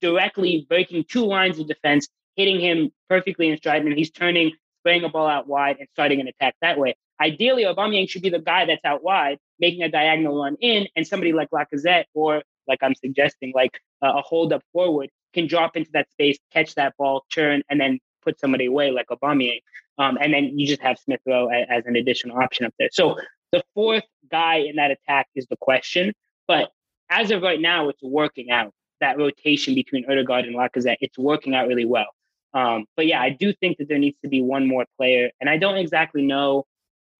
[0.00, 5.04] directly, breaking two lines of defense, hitting him perfectly in stride, and he's turning, spraying
[5.04, 6.94] a ball out wide and starting an attack that way.
[7.20, 11.06] Ideally, Aubameyang should be the guy that's out wide, making a diagonal run in, and
[11.06, 15.76] somebody like Lacazette or like I'm suggesting, like uh, a hold up forward, can drop
[15.76, 19.60] into that space, catch that ball, turn, and then put somebody away like Aubameyang.
[19.98, 22.88] Um, and then you just have Smith Rowe as, as an additional option up there.
[22.92, 23.16] So
[23.52, 26.12] the fourth guy in that attack is the question.
[26.48, 26.70] But
[27.10, 28.72] as of right now, it's working out.
[29.00, 32.06] That rotation between Odegaard and Lacazette, it's working out really well.
[32.54, 35.50] Um, but yeah, I do think that there needs to be one more player, and
[35.50, 36.64] I don't exactly know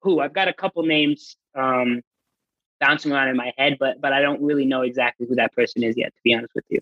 [0.01, 0.21] who.
[0.21, 2.01] I've got a couple names um,
[2.81, 5.83] bouncing around in my head, but but I don't really know exactly who that person
[5.83, 6.81] is yet, to be honest with you.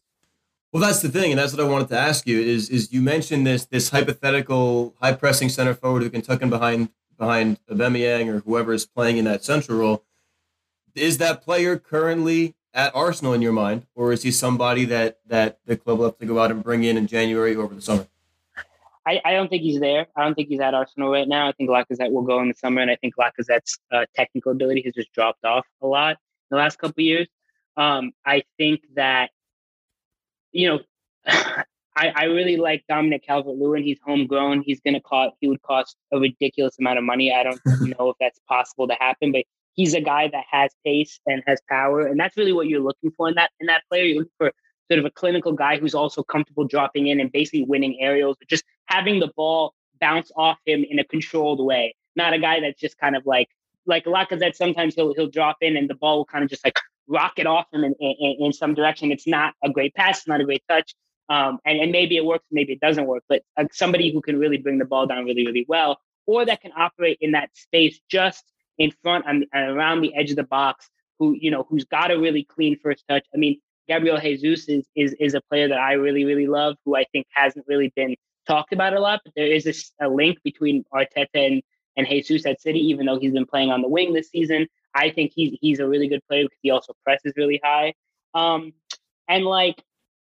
[0.72, 2.40] Well, that's the thing, and that's what I wanted to ask you.
[2.40, 6.48] Is is you mentioned this this hypothetical high pressing center forward who can tuck in
[6.48, 10.04] behind behind Aubameyang or whoever is playing in that central role.
[10.94, 15.58] Is that player currently at Arsenal in your mind, or is he somebody that that
[15.66, 18.06] the club will have to go out and bring in in January over the summer?
[19.04, 20.06] I, I don't think he's there.
[20.16, 21.48] I don't think he's at Arsenal right now.
[21.48, 24.82] I think Lacazette will go in the summer, and I think Lacazette's uh, technical ability
[24.82, 26.16] has just dropped off a lot in
[26.52, 27.26] the last couple years.
[27.76, 29.30] Um, I think that,
[30.52, 30.80] you know,
[31.94, 33.82] I, I really like Dominic Calvert Lewin.
[33.82, 34.62] He's homegrown.
[34.64, 37.32] He's going to cost, he would cost a ridiculous amount of money.
[37.34, 37.60] I don't
[37.98, 41.60] know if that's possible to happen, but he's a guy that has pace and has
[41.68, 42.06] power.
[42.06, 44.04] And that's really what you're looking for in that, in that player.
[44.04, 44.52] You're looking for
[44.90, 48.48] sort of a clinical guy who's also comfortable dropping in and basically winning aerials, but
[48.48, 51.94] just having the ball bounce off him in a controlled way.
[52.16, 53.48] Not a guy that's just kind of like
[53.86, 54.54] like Lacazette.
[54.54, 57.66] Sometimes he'll he'll drop in and the ball will kind of just like rocket off
[57.72, 59.12] him in, in, in some direction.
[59.12, 60.94] It's not a great pass, it's not a great touch.
[61.28, 64.38] Um, and, and maybe it works, maybe it doesn't work, but uh, somebody who can
[64.38, 68.00] really bring the ball down really, really well, or that can operate in that space
[68.10, 68.44] just
[68.78, 72.10] in front and, and around the edge of the box, who, you know, who's got
[72.10, 73.24] a really clean first touch.
[73.34, 76.96] I mean, Gabriel Jesus is, is is a player that I really really love, who
[76.96, 79.20] I think hasn't really been talked about a lot.
[79.24, 81.62] But there is a, a link between Arteta and,
[81.96, 84.66] and Jesus at City, even though he's been playing on the wing this season.
[84.94, 87.94] I think he's he's a really good player because he also presses really high.
[88.35, 88.72] Um,
[89.28, 89.83] and like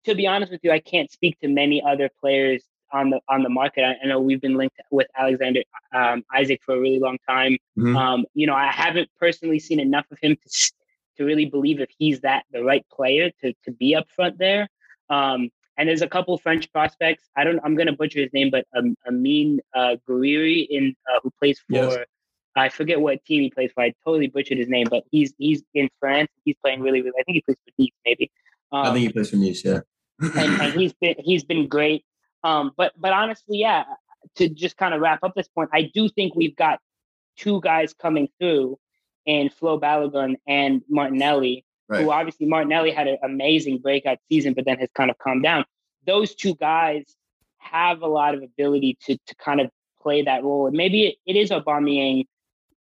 [0.04, 3.42] to be honest with you, I can't speak to many other players on the on
[3.42, 3.84] the market.
[3.84, 5.62] I, I know we've been linked with Alexander
[5.94, 7.56] um, Isak for a really long time.
[7.78, 7.96] Mm-hmm.
[7.96, 10.72] Um, you know, I haven't personally seen enough of him to
[11.18, 14.68] to really believe if he's that the right player to to be up front there.
[15.10, 17.28] Um, and there's a couple French prospects.
[17.36, 17.60] I don't.
[17.64, 21.58] I'm going to butcher his name, but um, Amine uh, Gouiri in uh, who plays
[21.60, 21.74] for.
[21.74, 21.96] Yes.
[22.56, 23.82] I forget what team he plays for.
[23.82, 26.28] I totally butchered his name, but he's he's in France.
[26.44, 27.14] He's playing really, really.
[27.18, 28.30] I think he plays for Nice, maybe.
[28.70, 29.80] Um, I think he plays for Nice, yeah.
[30.20, 32.04] and, and he's been he's been great.
[32.44, 33.84] Um, but but honestly, yeah.
[34.36, 36.78] To just kind of wrap up this point, I do think we've got
[37.36, 38.78] two guys coming through
[39.26, 42.04] and Flo Balogun and Martinelli, right.
[42.04, 45.64] who obviously Martinelli had an amazing breakout season, but then has kind of calmed down.
[46.06, 47.04] Those two guys
[47.58, 50.66] have a lot of ability to to kind of play that role.
[50.66, 52.26] And maybe it, it is Aubameyang,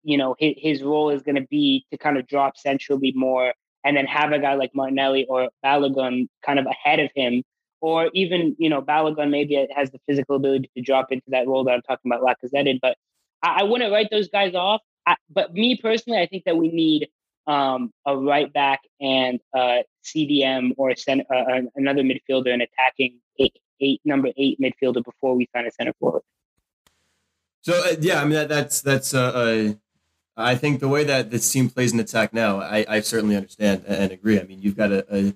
[0.02, 3.52] you know, his, his role is going to be to kind of drop centrally more
[3.84, 7.42] and then have a guy like Martinelli or Balogun kind of ahead of him.
[7.82, 11.64] Or even, you know, Balogun maybe has the physical ability to drop into that role
[11.64, 12.96] that I'm talking about Lacazette But
[13.42, 14.82] I, I wouldn't write those guys off.
[15.06, 17.08] I, but me personally, I think that we need
[17.46, 23.18] um, a right back and a CDM or a center, uh, another midfielder, an attacking
[23.38, 26.22] eight, eight, number eight midfielder before we sign a center forward.
[27.62, 29.74] So uh, yeah, I mean that, that's that's uh, uh,
[30.40, 33.84] I think the way that this team plays an attack now, I, I certainly understand
[33.86, 34.40] and agree.
[34.40, 35.34] I mean, you've got a, a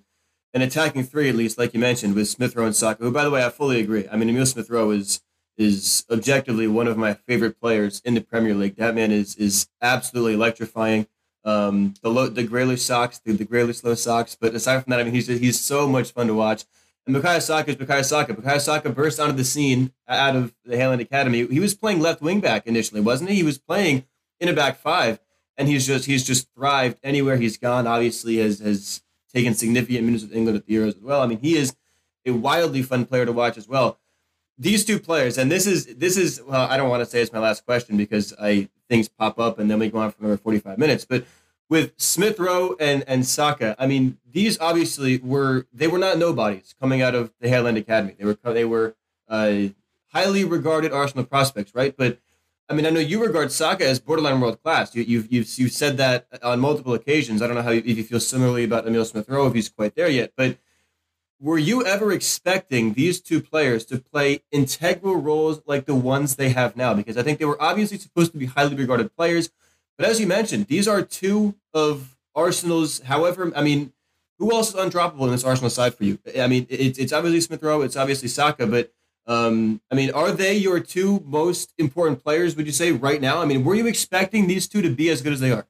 [0.54, 3.02] an attacking three at least, like you mentioned, with Smith Rowe and Saka.
[3.02, 4.06] Who, by the way, I fully agree.
[4.10, 5.20] I mean, Emil Smith Rowe is
[5.56, 8.76] is objectively one of my favorite players in the Premier League.
[8.76, 11.06] That man is is absolutely electrifying.
[11.44, 14.36] Um, the low, the Grealish socks, the, the Grealish low socks.
[14.40, 16.64] But aside from that, I mean, he's he's so much fun to watch.
[17.06, 18.32] And Bukayo Saka is Bukayo Saka.
[18.32, 21.46] Bukayo Saka burst onto the scene out of the Hale End Academy.
[21.46, 23.36] He was playing left wing back initially, wasn't he?
[23.36, 24.04] He was playing
[24.40, 25.20] in a back five.
[25.56, 27.86] and he's just he's just thrived anywhere he's gone.
[27.86, 31.20] Obviously, has has taken significant minutes with England at the Euros as well.
[31.20, 31.76] I mean, he is
[32.26, 33.98] a wildly fun player to watch as well.
[34.56, 37.32] These two players, and this is this is well, I don't want to say it's
[37.32, 40.36] my last question because I things pop up and then we go on for another
[40.36, 41.24] forty five minutes, but
[41.68, 46.74] with Smith Rowe and and Saka, I mean, these obviously were they were not nobodies
[46.80, 48.14] coming out of the Hale End Academy.
[48.18, 48.96] They were they were
[49.28, 49.68] uh,
[50.12, 51.96] highly regarded Arsenal prospects, right?
[51.96, 52.18] But
[52.68, 54.94] I mean, I know you regard Saka as borderline world class.
[54.94, 57.42] You, you've you've you've said that on multiple occasions.
[57.42, 59.94] I don't know how if you feel similarly about Emil Smith Rowe if he's quite
[59.94, 60.58] there yet, but
[61.40, 66.50] were you ever expecting these two players to play integral roles like the ones they
[66.50, 66.94] have now?
[66.94, 69.50] Because I think they were obviously supposed to be highly regarded players
[69.96, 73.00] but as you mentioned, these are two of Arsenal's.
[73.00, 73.92] However, I mean,
[74.38, 76.18] who else is undroppable in this Arsenal side for you?
[76.38, 78.92] I mean, it's it's obviously Smith Rowe, it's obviously Saka, but
[79.26, 82.56] um, I mean, are they your two most important players?
[82.56, 83.40] Would you say right now?
[83.40, 85.66] I mean, were you expecting these two to be as good as they are?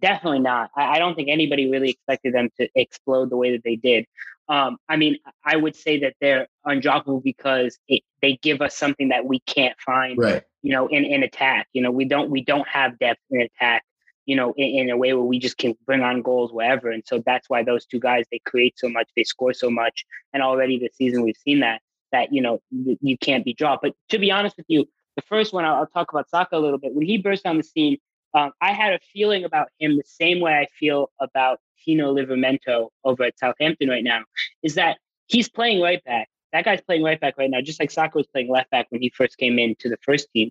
[0.00, 0.70] Definitely not.
[0.76, 4.06] I, I don't think anybody really expected them to explode the way that they did.
[4.48, 9.08] Um, I mean, I would say that they're undroppable because it, they give us something
[9.08, 10.42] that we can't find, right.
[10.62, 11.68] you know, in, in attack.
[11.72, 13.84] You know, we don't we don't have depth in attack,
[14.26, 16.90] you know, in, in, a way where we just can bring on goals wherever.
[16.90, 20.04] And so that's why those two guys they create so much, they score so much,
[20.32, 21.80] and already this season we've seen that
[22.12, 23.82] that you know you can't be dropped.
[23.82, 26.60] But to be honest with you, the first one I'll, I'll talk about Saka a
[26.60, 26.94] little bit.
[26.94, 27.98] When he burst on the scene,
[28.34, 32.88] um, I had a feeling about him the same way I feel about Tino Livramento
[33.04, 34.22] over at Southampton right now,
[34.62, 36.28] is that he's playing right back.
[36.52, 39.00] That guy's playing right back right now, just like Saka was playing left back when
[39.00, 40.50] he first came into the first team.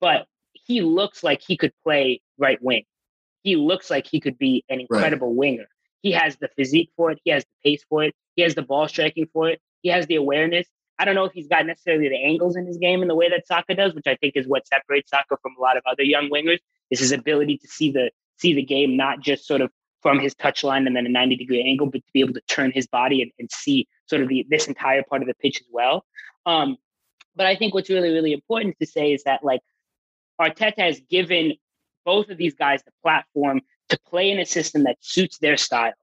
[0.00, 2.84] But he looks like he could play right wing.
[3.42, 5.36] He looks like he could be an incredible right.
[5.36, 5.66] winger.
[6.00, 7.18] He has the physique for it.
[7.24, 8.14] He has the pace for it.
[8.36, 9.60] He has the ball striking for it.
[9.82, 10.66] He has the awareness.
[11.02, 13.28] I don't know if he's got necessarily the angles in his game in the way
[13.28, 16.04] that Saka does, which I think is what separates Saka from a lot of other
[16.04, 16.60] young wingers,
[16.90, 20.32] is his ability to see the see the game not just sort of from his
[20.36, 22.86] touch line and then a 90 degree angle, but to be able to turn his
[22.86, 26.04] body and, and see sort of the this entire part of the pitch as well.
[26.46, 26.76] Um,
[27.34, 29.60] but I think what's really, really important to say is that like
[30.40, 31.54] Arteta has given
[32.04, 35.94] both of these guys the platform to play in a system that suits their style.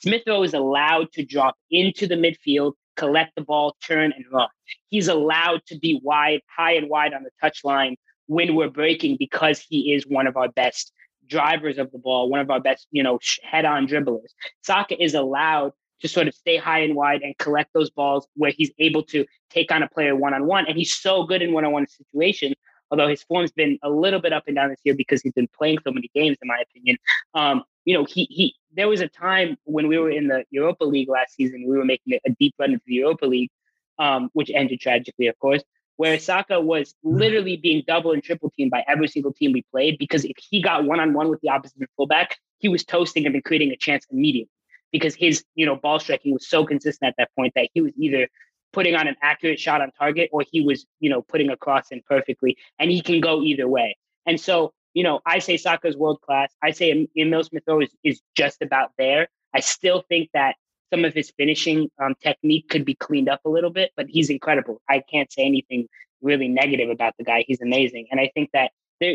[0.00, 4.48] Smith Rowe is allowed to drop into the midfield, collect the ball, turn and run.
[4.88, 9.16] He's allowed to be wide, high and wide on the touch line when we're breaking
[9.18, 10.92] because he is one of our best
[11.26, 14.32] drivers of the ball, one of our best, you know, head-on dribblers.
[14.62, 18.52] Saka is allowed to sort of stay high and wide and collect those balls where
[18.56, 20.66] he's able to take on a player one-on-one.
[20.66, 22.54] And he's so good in one-on-one situations,
[22.90, 25.48] although his form's been a little bit up and down this year because he's been
[25.56, 26.96] playing so many games, in my opinion.
[27.34, 30.84] Um, you know, he he there was a time when we were in the Europa
[30.84, 33.50] League last season, we were making a deep run into the Europa League,
[33.98, 35.62] um, which ended tragically, of course
[35.98, 37.16] where Saka was mm-hmm.
[37.18, 40.62] literally being double and triple teamed by every single team we played because if he
[40.62, 43.76] got one on one with the opposite fullback, he was toasting him and creating a
[43.76, 44.50] chance immediately
[44.92, 47.92] because his you know ball striking was so consistent at that point that he was
[47.98, 48.28] either
[48.72, 51.86] putting on an accurate shot on target or he was you know putting a cross
[51.90, 53.96] in perfectly and he can go either way
[54.26, 57.90] and so you know i say Saka's world class i say emil smith rowe is,
[58.04, 60.56] is just about there i still think that
[60.92, 64.30] some of his finishing um, technique could be cleaned up a little bit, but he's
[64.30, 64.80] incredible.
[64.88, 65.88] I can't say anything
[66.22, 67.44] really negative about the guy.
[67.46, 68.06] He's amazing.
[68.10, 68.72] And I think that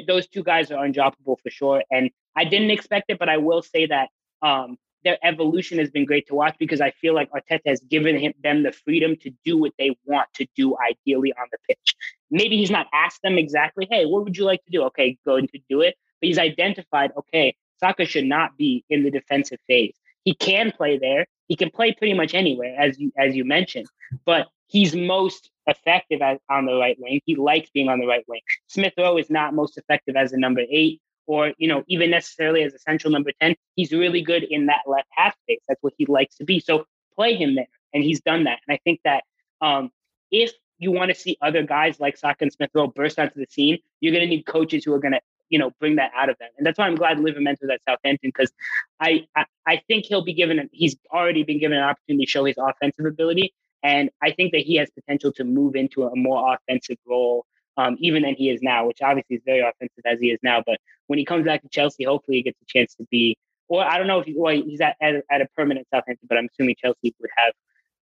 [0.08, 1.84] those two guys are undroppable for sure.
[1.92, 4.10] And I didn't expect it, but I will say that
[4.42, 8.18] um, their evolution has been great to watch because I feel like Arteta has given
[8.18, 11.96] him, them the freedom to do what they want to do ideally on the pitch.
[12.32, 14.84] Maybe he's not asked them exactly, hey, what would you like to do?
[14.84, 15.96] Okay, go and do it.
[16.22, 19.96] But he's identified, okay, Saka should not be in the defensive phase.
[20.24, 21.26] He can play there.
[21.48, 23.88] He can play pretty much anywhere, as you as you mentioned.
[24.26, 27.20] But he's most effective as, on the right wing.
[27.26, 28.42] He likes being on the right wing.
[28.68, 32.64] Smith Rowe is not most effective as a number eight, or you know even necessarily
[32.64, 33.56] as a central number ten.
[33.76, 35.62] He's really good in that left half space.
[35.68, 36.60] That's what he likes to be.
[36.60, 38.60] So play him there, and he's done that.
[38.68, 39.24] And I think that
[39.62, 39.92] um,
[40.32, 43.48] if you want to see other guys like Saka and Smith Rowe burst onto the
[43.50, 46.30] scene, you're going to need coaches who are going to you know bring that out
[46.30, 46.50] of them.
[46.58, 48.52] And that's why I'm glad Livramento's at Southampton because
[49.00, 52.46] I, I, I think he'll be given he's already been given an opportunity to show
[52.46, 53.54] his offensive ability,
[53.84, 57.46] and I think that he has potential to move into a more offensive role.
[57.76, 60.62] Um, even than he is now, which obviously is very offensive as he is now.
[60.63, 63.36] But when he comes back to Chelsea, hopefully he gets a chance to be,
[63.67, 66.38] or I don't know if he, well, he's at, at, at a permanent Southampton, but
[66.38, 67.54] I'm assuming Chelsea would have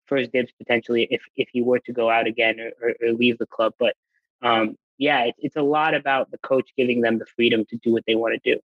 [0.07, 3.37] first dibs potentially if if he were to go out again or, or, or leave
[3.37, 3.73] the club.
[3.77, 3.95] But
[4.41, 7.93] um, yeah, it's, it's a lot about the coach giving them the freedom to do
[7.93, 8.59] what they want to do.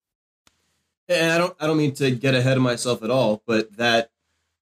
[1.09, 4.11] And I don't I don't mean to get ahead of myself at all, but that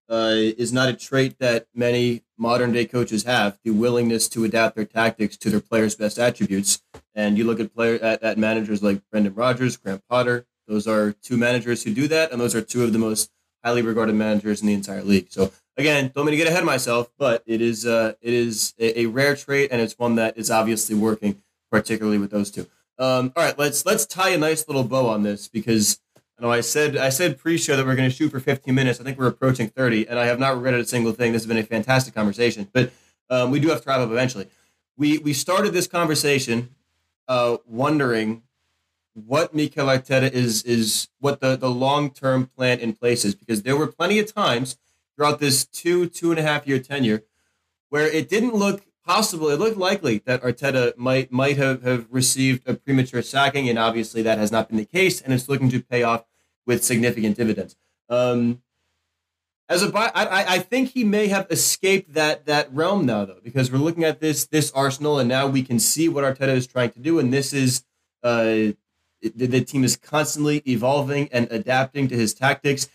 [0.10, 4.76] uh, is not a trait that many modern day coaches have the willingness to adapt
[4.76, 6.82] their tactics to their players' best attributes.
[7.14, 11.12] And you look at player at, at managers like Brendan Rodgers, Graham Potter, Those are
[11.12, 13.30] two managers who do that, and those are two of the most
[13.64, 15.28] highly regarded managers in the entire league.
[15.30, 18.74] So again, don't mean to get ahead of myself, but it is uh, it is
[18.80, 22.68] a, a, rare trait, and it's one that is obviously working, particularly with those two.
[22.98, 26.00] Um, all right, let's let's tie a nice little bow on this because
[26.42, 29.00] I know I said I said pre-show that we're going to shoot for 15 minutes.
[29.00, 31.34] I think we're approaching 30, and I have not regretted a single thing.
[31.34, 32.92] This has been a fantastic conversation, but
[33.30, 34.48] um, we do have to wrap up eventually.
[34.98, 36.70] We we started this conversation
[37.28, 38.42] uh, wondering
[39.14, 43.62] what Mikel Arteta is is what the, the long term plan in place is because
[43.62, 44.78] there were plenty of times
[45.16, 47.22] throughout this two two and a half year tenure
[47.90, 49.50] where it didn't look possible.
[49.50, 54.24] It looked likely that Arteta might might have, have received a premature sacking, and obviously
[54.24, 56.26] that has not been the case, and it's looking to pay off
[56.66, 57.76] with significant dividends.
[58.10, 58.62] Um,
[59.70, 63.72] as a I, I think he may have escaped that that realm now, though, because
[63.72, 66.92] we're looking at this this Arsenal, and now we can see what Arteta is trying
[66.92, 67.86] to do, and this is
[68.22, 68.74] uh,
[69.22, 72.90] the, team is constantly evolving and adapting to his tactics.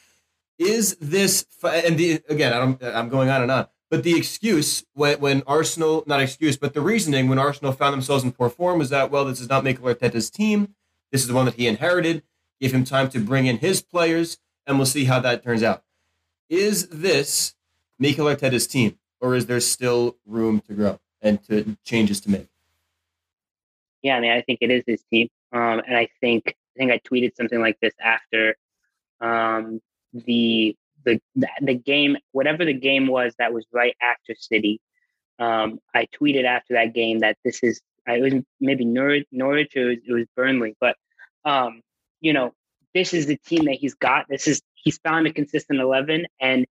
[0.58, 2.52] Is this and the again?
[2.52, 3.68] I don't, I'm going on and on.
[3.88, 8.24] But the excuse when, when Arsenal, not excuse, but the reasoning when Arsenal found themselves
[8.24, 10.74] in poor form was that well, this is not Mikel Arteta's team.
[11.12, 12.22] This is the one that he inherited.
[12.60, 15.82] Give him time to bring in his players, and we'll see how that turns out.
[16.48, 17.54] Is this
[17.98, 22.48] Mikel Arteta's team, or is there still room to grow and to changes to make?
[24.02, 25.28] Yeah, I mean, I think it is his team.
[25.52, 28.56] Um, and I think I think I tweeted something like this after
[29.20, 29.80] um,
[30.12, 31.20] the the
[31.60, 34.80] the game, whatever the game was that was right after City.
[35.38, 39.82] Um, I tweeted after that game that this is I was maybe Norwich, Norwich or
[39.82, 40.96] it was, it was Burnley, but
[41.44, 41.82] um,
[42.20, 42.52] you know
[42.94, 44.26] this is the team that he's got.
[44.28, 46.66] This is he's found a consistent eleven, and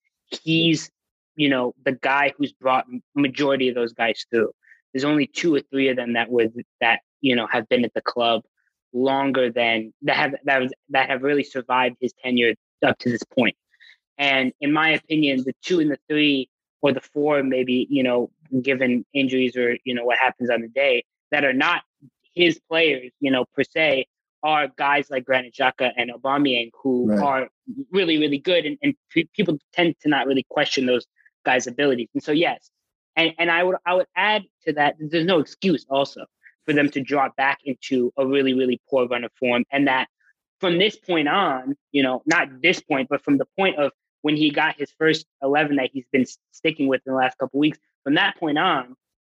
[0.42, 0.90] he's
[1.36, 4.52] you know the guy who's brought majority of those guys through.
[4.92, 7.94] There's only two or three of them that would that you know have been at
[7.94, 8.42] the club
[8.92, 13.22] longer than that have that was that have really survived his tenure up to this
[13.22, 13.56] point.
[14.18, 16.48] And in my opinion, the two and the three
[16.82, 18.30] or the four, maybe you know,
[18.60, 21.82] given injuries or you know what happens on the day, that are not
[22.34, 24.06] his players, you know, per se,
[24.42, 27.20] are guys like Granit Xhaka and Aubameyang who right.
[27.20, 27.48] are
[27.90, 31.06] really, really good, and, and p- people tend to not really question those
[31.44, 32.08] guys' abilities.
[32.14, 32.70] And so, yes,
[33.16, 36.24] and and I would I would add to that, there's no excuse also
[36.64, 39.64] for them to drop back into a really, really poor run of form.
[39.70, 40.08] And that
[40.60, 44.36] from this point on, you know, not this point, but from the point of when
[44.36, 47.78] he got his first 11 that he's been sticking with in the last couple weeks,
[48.04, 48.94] from that point on,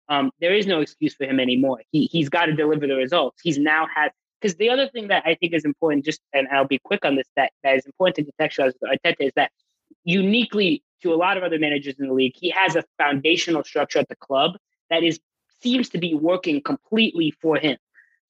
[0.10, 1.80] um, there is no excuse for him anymore.
[1.92, 3.40] He, he's got to deliver the results.
[3.42, 4.12] He's now had,
[4.44, 7.16] because the other thing that I think is important, just, and I'll be quick on
[7.16, 9.52] this, that, that is important to contextualize with Arteta is that
[10.04, 14.00] uniquely to a lot of other managers in the league, he has a foundational structure
[14.00, 14.58] at the club
[14.90, 15.20] that is
[15.62, 17.78] seems to be working completely for him.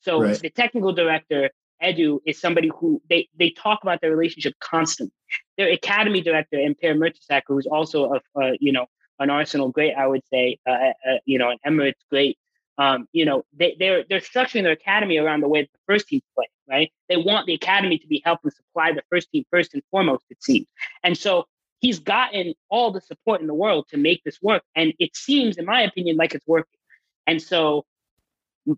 [0.01, 0.39] So right.
[0.39, 1.49] the technical director,
[1.81, 5.15] Edu, is somebody who they, they talk about their relationship constantly.
[5.57, 8.85] Their academy director, Per Mertesacker, who's also a, a, you know
[9.19, 12.37] an Arsenal great, I would say, uh, uh, you know, an Emirates great.
[12.77, 16.21] Um, you know, they, they're they're structuring their academy around the way the first team
[16.35, 16.47] play.
[16.67, 16.91] Right?
[17.09, 20.23] They want the academy to be helping supply the first team first and foremost.
[20.29, 20.65] It seems,
[21.03, 21.45] and so
[21.81, 25.57] he's gotten all the support in the world to make this work, and it seems,
[25.57, 26.79] in my opinion, like it's working.
[27.27, 27.85] And so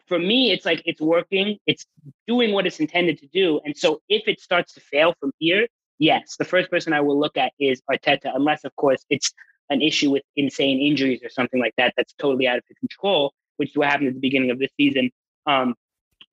[0.07, 1.85] for me, it's like it's working, it's
[2.27, 3.61] doing what it's intended to do.
[3.63, 5.67] And so if it starts to fail from here,
[5.99, 9.31] yes, the first person I will look at is Arteta, unless, of course, it's
[9.69, 13.33] an issue with insane injuries or something like that that's totally out of his control,
[13.57, 15.11] which is what happened at the beginning of this season.
[15.45, 15.75] Um,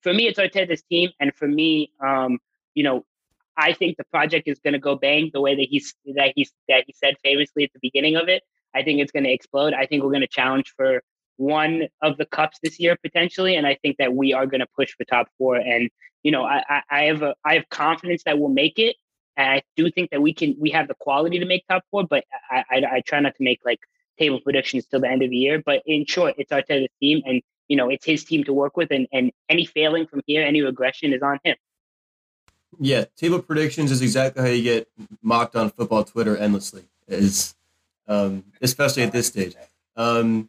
[0.02, 1.10] for me, it's Arteta's team.
[1.20, 2.38] And for me, um,
[2.74, 3.04] you know,
[3.56, 6.52] I think the project is going to go bang the way that he's that he's
[6.68, 8.42] that he said famously at the beginning of it.
[8.74, 9.74] I think it's going to explode.
[9.74, 11.02] I think we're going to challenge for
[11.36, 14.66] one of the cups this year potentially, and I think that we are going to
[14.74, 15.56] push for top four.
[15.56, 15.90] And
[16.22, 18.96] you know, I, I have a, I have confidence that we'll make it,
[19.36, 22.06] and I do think that we can we have the quality to make top four.
[22.06, 23.80] But I I, I try not to make like
[24.18, 25.62] table predictions till the end of the year.
[25.64, 28.90] But in short, it's Arteta's team, and you know, it's his team to work with,
[28.90, 31.56] and and any failing from here, any regression is on him.
[32.78, 34.88] Yeah, table predictions is exactly how you get
[35.22, 36.84] mocked on football Twitter endlessly.
[37.08, 37.54] Is
[38.08, 39.54] um, especially at this stage.
[39.96, 40.48] Um,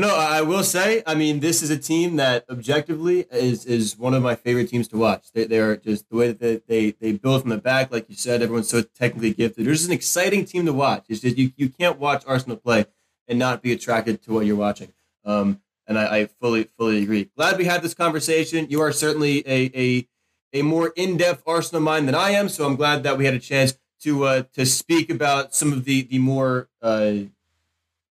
[0.00, 4.14] no, I will say, I mean, this is a team that objectively is is one
[4.14, 5.32] of my favorite teams to watch.
[5.32, 8.16] They, they are just the way that they, they, build from the back, like you
[8.16, 9.66] said, everyone's so technically gifted.
[9.66, 11.06] There's an exciting team to watch.
[11.08, 12.86] It's just you, you can't watch Arsenal play
[13.28, 14.92] and not be attracted to what you're watching.
[15.24, 17.30] Um, and I, I fully fully agree.
[17.36, 18.66] Glad we had this conversation.
[18.68, 20.08] You are certainly a a,
[20.52, 23.34] a more in depth Arsenal mind than I am, so I'm glad that we had
[23.34, 27.12] a chance to uh, to speak about some of the the more uh,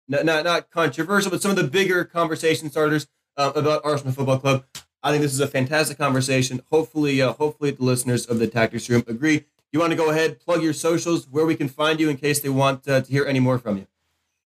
[0.08, 4.40] not, not, not controversial, but some of the bigger conversation starters uh, about Arsenal Football
[4.40, 4.66] Club.
[5.04, 6.62] I think this is a fantastic conversation.
[6.72, 9.46] Hopefully, uh, hopefully the listeners of the Tactics Room agree.
[9.72, 12.40] You want to go ahead, plug your socials, where we can find you in case
[12.40, 13.88] they want uh, to hear any more from you.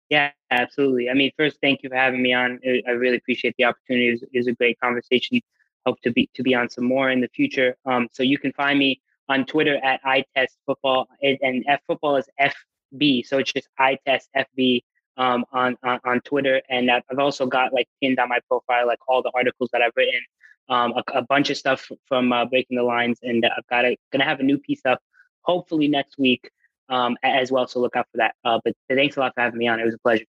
[0.08, 1.10] Yeah, absolutely.
[1.10, 2.58] I mean, first, thank you for having me on.
[2.86, 4.08] I really appreciate the opportunity.
[4.08, 5.40] It was, a great conversation.
[5.84, 7.76] Hope to be to be on some more in the future.
[7.84, 12.16] Um, so you can find me on Twitter at I Test Football, and F Football
[12.16, 13.26] is FB.
[13.26, 14.82] So it's just I Test FB
[15.18, 19.00] um, on, on, on Twitter, and I've also got like pinned on my profile like
[19.06, 20.20] all the articles that I've written,
[20.68, 23.96] um, a, a, bunch of stuff from uh, Breaking the Lines, and I've got a,
[24.12, 25.00] gonna have a new piece up
[25.42, 26.50] hopefully next week
[26.88, 27.66] um, as well.
[27.66, 28.34] So look out for that.
[28.44, 29.80] Uh, but thanks a lot for having me on.
[29.80, 30.24] It was a pleasure.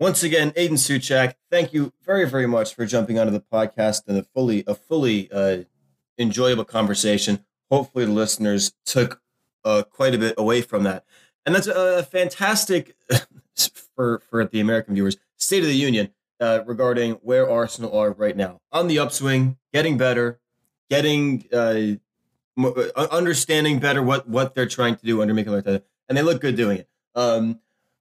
[0.00, 4.18] Once again, Aiden Soucek, thank you very, very much for jumping onto the podcast and
[4.18, 5.58] a fully, a fully uh,
[6.18, 7.44] enjoyable conversation.
[7.70, 9.20] Hopefully, the listeners took
[9.64, 11.04] uh, quite a bit away from that,
[11.46, 12.96] and that's a fantastic
[13.94, 15.16] for for the American viewers.
[15.36, 19.96] State of the Union uh, regarding where Arsenal are right now on the upswing, getting
[19.96, 20.40] better,
[20.90, 21.96] getting uh,
[22.58, 26.40] uh, understanding better what what they're trying to do under Mikel Arteta, and they look
[26.40, 26.88] good doing it.
[27.14, 27.60] Um,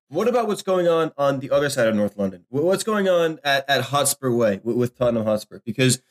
[0.10, 2.46] what about what's going on on the other side of North London?
[2.50, 5.60] What's going on at, at Hotspur Way with, with Tottenham Hotspur?
[5.66, 6.02] Because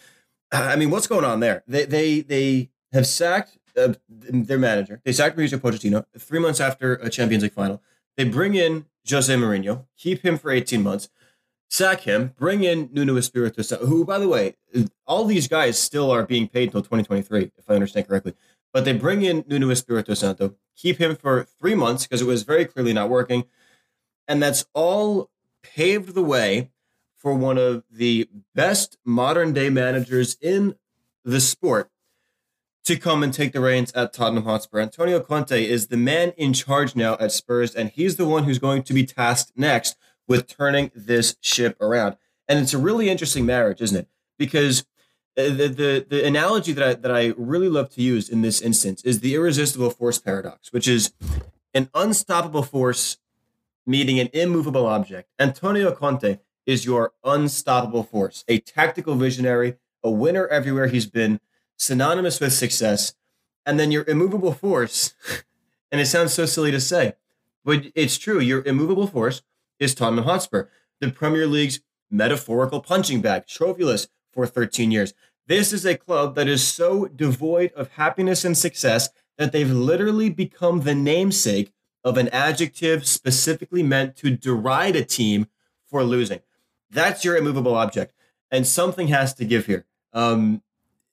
[0.50, 1.62] I mean, what's going on there?
[1.66, 5.00] They they they have sacked uh, their manager.
[5.04, 7.82] They sacked Mauricio Pochettino three months after a Champions League final.
[8.16, 11.08] They bring in Jose Mourinho, keep him for eighteen months
[11.72, 14.56] sack him, bring in Nuno Espirito Santo, who, by the way,
[15.06, 18.34] all these guys still are being paid until 2023, if I understand correctly.
[18.74, 22.42] But they bring in Nuno Espirito Santo, keep him for three months because it was
[22.42, 23.44] very clearly not working.
[24.28, 25.30] And that's all
[25.62, 26.70] paved the way
[27.16, 30.74] for one of the best modern day managers in
[31.24, 31.90] the sport
[32.84, 34.80] to come and take the reins at Tottenham Hotspur.
[34.80, 38.58] Antonio Conte is the man in charge now at Spurs, and he's the one who's
[38.58, 42.16] going to be tasked next with turning this ship around.
[42.48, 44.08] And it's a really interesting marriage, isn't it?
[44.36, 44.84] Because
[45.36, 49.02] the, the, the analogy that I, that I really love to use in this instance
[49.02, 51.12] is the irresistible force paradox, which is
[51.72, 53.18] an unstoppable force
[53.86, 55.30] meeting an immovable object.
[55.38, 61.40] Antonio Conte is your unstoppable force, a tactical visionary, a winner everywhere he's been,
[61.82, 63.14] synonymous with success.
[63.66, 65.14] And then your immovable force,
[65.92, 67.14] and it sounds so silly to say,
[67.64, 69.42] but it's true, your immovable force
[69.78, 70.66] is Tottenham Hotspur,
[71.00, 71.80] the Premier League's
[72.10, 75.12] metaphorical punching bag, trophyless for 13 years.
[75.46, 79.08] This is a club that is so devoid of happiness and success
[79.38, 81.72] that they've literally become the namesake
[82.04, 85.46] of an adjective specifically meant to deride a team
[85.86, 86.40] for losing.
[86.90, 88.12] That's your immovable object.
[88.50, 89.86] And something has to give here.
[90.12, 90.62] Um,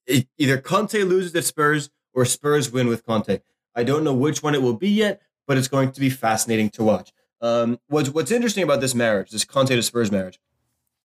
[0.10, 3.40] it, either Conte loses at Spurs or Spurs win with Conte.
[3.76, 6.70] I don't know which one it will be yet, but it's going to be fascinating
[6.72, 7.12] to watch.
[7.42, 10.40] Um, what's what's interesting about this marriage, this Conte to Spurs marriage,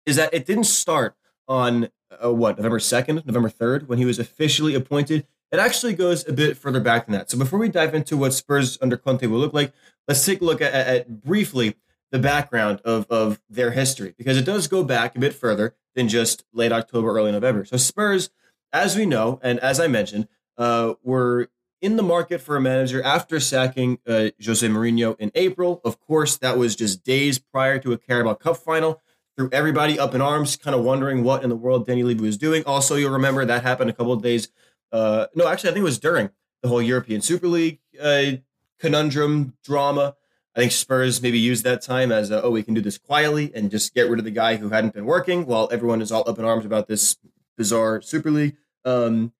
[0.06, 1.16] is that it didn't start
[1.48, 1.90] on
[2.24, 5.26] uh, what November second, November third, when he was officially appointed.
[5.52, 7.32] It actually goes a bit further back than that.
[7.32, 9.74] So before we dive into what Spurs under Conte will look like,
[10.08, 11.76] let's take a look at, at briefly
[12.12, 16.08] the background of of their history because it does go back a bit further than
[16.08, 17.66] just late October, early November.
[17.66, 18.30] So Spurs,
[18.72, 21.50] as we know, and as I mentioned, uh, were
[21.82, 25.82] in the market for a manager after sacking uh, Jose Mourinho in April.
[25.84, 29.02] Of course, that was just days prior to a Carabao Cup final.
[29.38, 32.38] Threw everybody up in arms, kind of wondering what in the world Danny Levy was
[32.38, 32.64] doing.
[32.66, 34.50] Also, you'll remember that happened a couple of days.
[34.92, 36.30] Uh, no, actually, I think it was during
[36.62, 38.32] the whole European Super League uh,
[38.80, 40.16] conundrum drama.
[40.56, 43.52] I think Spurs maybe used that time as, a, oh, we can do this quietly
[43.56, 46.28] and just get rid of the guy who hadn't been working while everyone is all
[46.28, 47.16] up in arms about this
[47.60, 48.56] bizarre Super League.
[48.86, 49.34] Um,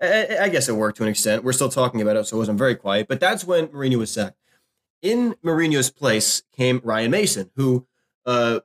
[0.00, 1.44] I guess it worked to an extent.
[1.44, 3.06] We're still talking about it, so it wasn't very quiet.
[3.06, 4.38] But that's when Mourinho was sacked.
[5.02, 7.86] In Mourinho's place came Ryan Mason, who
[8.24, 8.60] uh,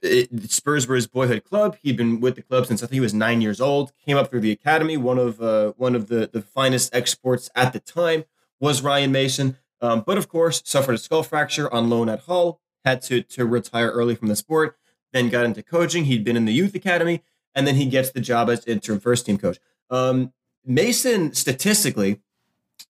[0.00, 1.76] it, Spurs were his boyhood club.
[1.82, 3.92] He'd been with the club since I think he was nine years old.
[4.06, 4.96] Came up through the academy.
[4.96, 8.24] One of uh, one of the the finest exports at the time
[8.58, 9.58] was Ryan Mason.
[9.82, 12.60] Um, but of course, suffered a skull fracture on loan at Hull.
[12.84, 14.78] Had to to retire early from the sport.
[15.12, 16.04] Then got into coaching.
[16.04, 17.22] He'd been in the youth academy,
[17.58, 19.58] and then he gets the job as interim first team coach.
[19.90, 20.32] Um,
[20.64, 22.20] Mason statistically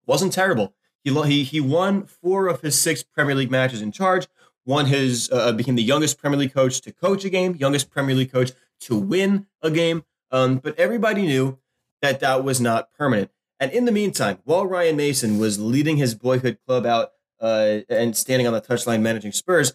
[0.05, 0.73] wasn't terrible.
[1.05, 4.27] He he he won four of his six Premier League matches in charge.
[4.65, 8.13] Won his uh, became the youngest Premier League coach to coach a game, youngest Premier
[8.13, 8.51] League coach
[8.81, 10.03] to win a game.
[10.31, 11.59] Um, but everybody knew
[12.01, 13.31] that that was not permanent.
[13.61, 18.17] And in the meantime, while Ryan Mason was leading his boyhood club out uh, and
[18.17, 19.71] standing on the touchline managing Spurs,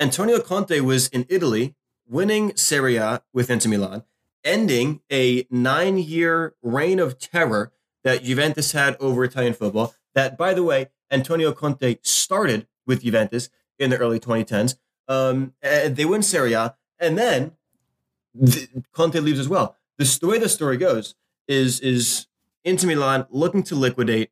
[0.00, 1.76] Antonio Conte was in Italy
[2.08, 4.02] winning Serie A with Inter Milan
[4.44, 7.72] ending a nine year reign of terror
[8.04, 9.94] that Juventus had over Italian football.
[10.14, 14.76] That, by the way, Antonio Conte started with Juventus in the early 2010s.
[15.08, 17.52] Um, they win Serie A, and then
[18.34, 19.76] the, Conte leaves as well.
[19.98, 21.14] The the way the story goes
[21.46, 22.26] is is
[22.64, 24.30] Inter Milan looking to liquidate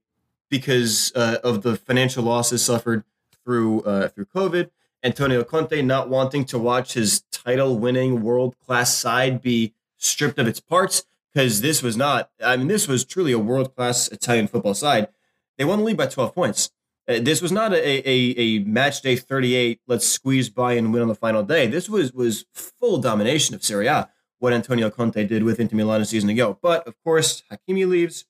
[0.48, 3.04] because uh, of the financial losses suffered
[3.44, 4.70] through uh, through COVID.
[5.02, 11.04] Antonio Conte not wanting to watch his title-winning world-class side be stripped of its parts
[11.32, 12.30] because this was not.
[12.42, 15.08] I mean, this was truly a world-class Italian football side.
[15.56, 16.70] They won the league by 12 points.
[17.06, 19.80] Uh, this was not a, a, a match day 38.
[19.86, 21.66] Let's squeeze by and win on the final day.
[21.66, 24.08] This was was full domination of Serie A.
[24.38, 26.58] What Antonio Conte did with Inter Milan a season ago.
[26.62, 28.24] But of course, Hakimi leaves,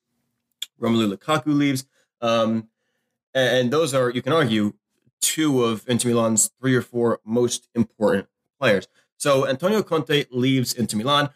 [0.80, 1.84] Romelu Lukaku leaves,
[2.20, 2.68] um,
[3.34, 4.74] and those are you can argue
[5.20, 8.26] two of Inter Milan's three or four most important
[8.58, 8.88] players.
[9.16, 11.30] So Antonio Conte leaves Inter Milan.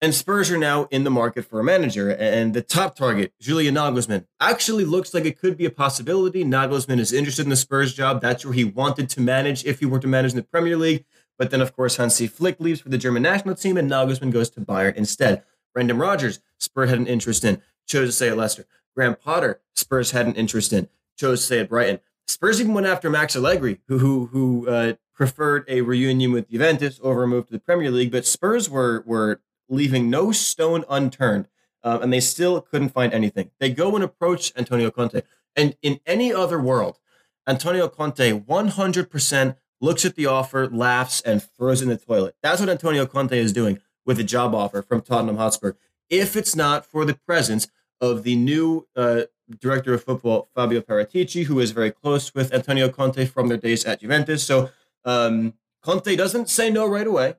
[0.00, 2.10] And Spurs are now in the market for a manager.
[2.10, 6.44] And the top target, Julian Nagelsmann, actually looks like it could be a possibility.
[6.44, 8.20] Nagelsmann is interested in the Spurs job.
[8.20, 11.04] That's where he wanted to manage if he were to manage in the Premier League.
[11.36, 14.50] But then, of course, Hansi Flick leaves for the German national team, and Nagelsmann goes
[14.50, 15.42] to Bayern instead.
[15.74, 18.66] Brendan Rodgers, Spurs had an interest in, chose to stay at Leicester.
[18.94, 22.00] Graham Potter, Spurs had an interest in, chose to stay at Brighton.
[22.26, 27.00] Spurs even went after Max Allegri, who who, who uh, preferred a reunion with Juventus
[27.02, 28.12] over a move to the Premier League.
[28.12, 31.48] But Spurs were were leaving no stone unturned,
[31.82, 33.50] uh, and they still couldn't find anything.
[33.60, 35.22] They go and approach Antonio Conte,
[35.56, 36.98] and in any other world,
[37.46, 42.34] Antonio Conte 100% looks at the offer, laughs, and throws in the toilet.
[42.42, 45.72] That's what Antonio Conte is doing with a job offer from Tottenham Hotspur.
[46.10, 47.68] If it's not for the presence
[48.00, 49.22] of the new uh,
[49.60, 53.84] director of football, Fabio Paratici, who is very close with Antonio Conte from their days
[53.84, 54.44] at Juventus.
[54.44, 54.70] So
[55.04, 57.34] um, Conte doesn't say no right away.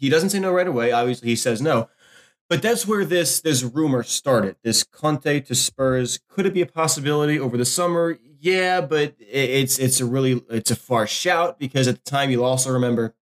[0.00, 0.92] He doesn't say no right away.
[0.92, 1.88] Obviously, he says no.
[2.48, 4.56] But that's where this this rumor started.
[4.64, 8.18] This Conte to Spurs could it be a possibility over the summer?
[8.40, 12.44] Yeah, but it's it's a really it's a far shout because at the time you'll
[12.44, 13.14] also remember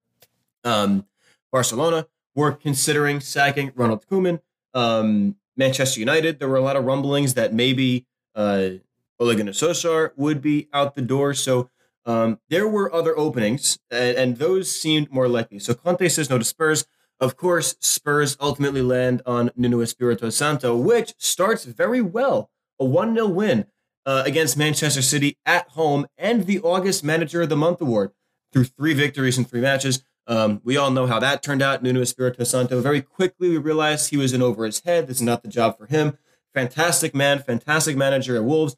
[0.64, 1.05] um,
[1.53, 4.41] Barcelona were considering sacking Ronald Koeman.
[4.72, 8.70] Um, Manchester United, there were a lot of rumblings that maybe uh,
[9.18, 11.35] Ole Gunnar Solskjaer would be out the door.
[11.35, 11.68] So
[12.09, 15.59] um, there were other openings, and, and, those seemed more likely.
[15.59, 16.86] So Conte says no to Spurs.
[17.20, 22.50] Of course, Spurs ultimately land on Nuno Espirito Santo, which starts very well.
[22.80, 23.66] A 1 0 win
[24.06, 28.12] uh, against Manchester City at home and the August Manager of the Month award
[28.54, 30.02] through three victories in three matches.
[30.26, 31.82] Um, we all know how that turned out.
[31.82, 32.80] Nuno Espirito Santo.
[32.80, 35.09] Very quickly, we realized he was in over his head.
[35.09, 36.16] This is not the job for him.
[36.54, 38.76] Fantastic man, fantastic manager at Wolves,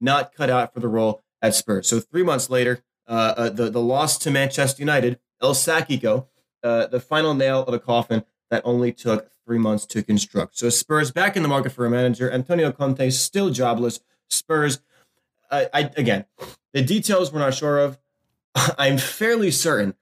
[0.00, 1.88] not cut out for the role at Spurs.
[1.88, 6.26] So three months later, uh, uh, the the loss to Manchester United, El Sacico,
[6.62, 10.56] uh, the final nail of the coffin that only took three months to construct.
[10.56, 12.30] So Spurs back in the market for a manager.
[12.30, 14.00] Antonio Conte still jobless.
[14.28, 14.80] Spurs,
[15.50, 16.26] I, again,
[16.72, 17.98] the details we're not sure of.
[18.78, 19.94] I'm fairly certain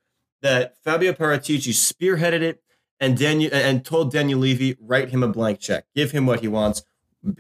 [0.43, 2.62] that Fabio Paratici spearheaded it
[3.01, 6.49] and Daniel and told Daniel Levy write him a blank check, give him what he
[6.49, 6.82] wants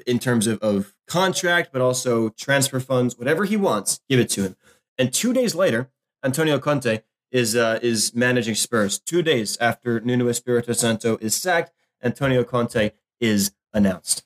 [0.06, 4.42] in terms of, of contract, but also transfer funds, whatever he wants, give it to
[4.42, 4.56] him.
[4.96, 5.90] And two days later,
[6.22, 7.00] Antonio Conte
[7.30, 8.98] is uh, is managing Spurs.
[8.98, 14.24] Two days after Nuno Espirito Santo is sacked, Antonio Conte is announced.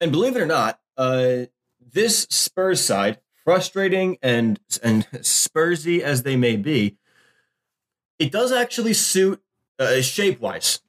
[0.00, 1.46] And believe it or not, uh,
[1.92, 6.96] this Spurs side, frustrating and and Spursy as they may be,
[8.18, 9.42] it does actually suit
[9.78, 10.80] uh, shape wise,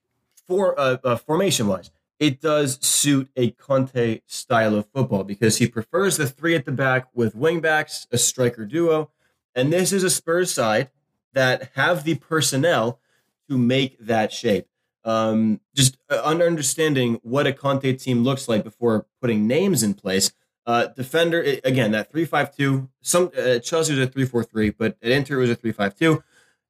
[0.47, 5.67] for uh, uh formation wise it does suit a Conte style of football because he
[5.67, 9.11] prefers the three at the back with wingbacks, a striker duo.
[9.53, 10.89] And this is a Spurs side
[11.33, 12.99] that have the personnel
[13.49, 14.67] to make that shape.
[15.03, 20.31] Um, just uh, understanding what a Conte team looks like before putting names in place.
[20.65, 22.89] Uh, defender again that three five two.
[23.01, 25.71] Some uh, Chelsea was a three four three, but at Inter it was a three
[25.71, 26.23] five two.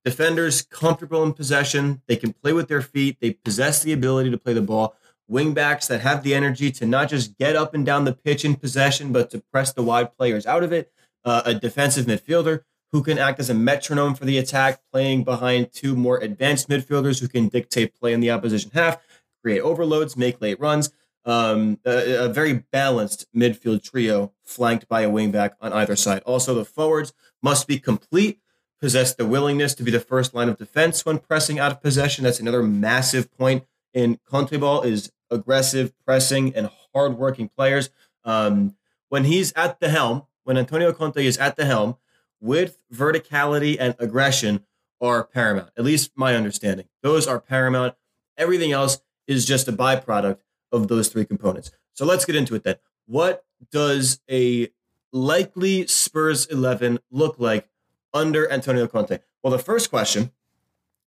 [0.03, 2.01] Defenders comfortable in possession.
[2.07, 3.17] They can play with their feet.
[3.21, 4.95] They possess the ability to play the ball
[5.29, 8.55] wingbacks that have the energy to not just get up and down the pitch in
[8.55, 10.91] possession, but to press the wide players out of it.
[11.23, 12.61] Uh, a defensive midfielder
[12.91, 17.19] who can act as a metronome for the attack, playing behind two more advanced midfielders
[17.19, 18.97] who can dictate play in the opposition half,
[19.41, 20.91] create overloads, make late runs.
[21.25, 26.21] Um, a, a, very balanced midfield trio flanked by a wingback on either side.
[26.21, 28.39] Also, the forwards must be complete,
[28.79, 32.23] possess the willingness to be the first line of defense when pressing out of possession.
[32.23, 33.65] That's another massive point
[33.95, 37.89] in Conte ball is aggressive, pressing, and hardworking players.
[38.23, 38.75] Um,
[39.09, 41.95] when he's at the helm, when Antonio Conte is at the helm,
[42.39, 44.65] with verticality and aggression
[45.01, 45.69] are paramount.
[45.77, 46.87] At least my understanding.
[47.01, 47.95] Those are paramount.
[48.37, 50.39] Everything else is just a byproduct
[50.71, 51.71] of those three components.
[51.93, 52.75] So let's get into it then.
[53.07, 54.69] What does a
[55.11, 57.69] likely Spurs 11 look like
[58.13, 59.19] under Antonio Conte?
[59.41, 60.31] Well, the first question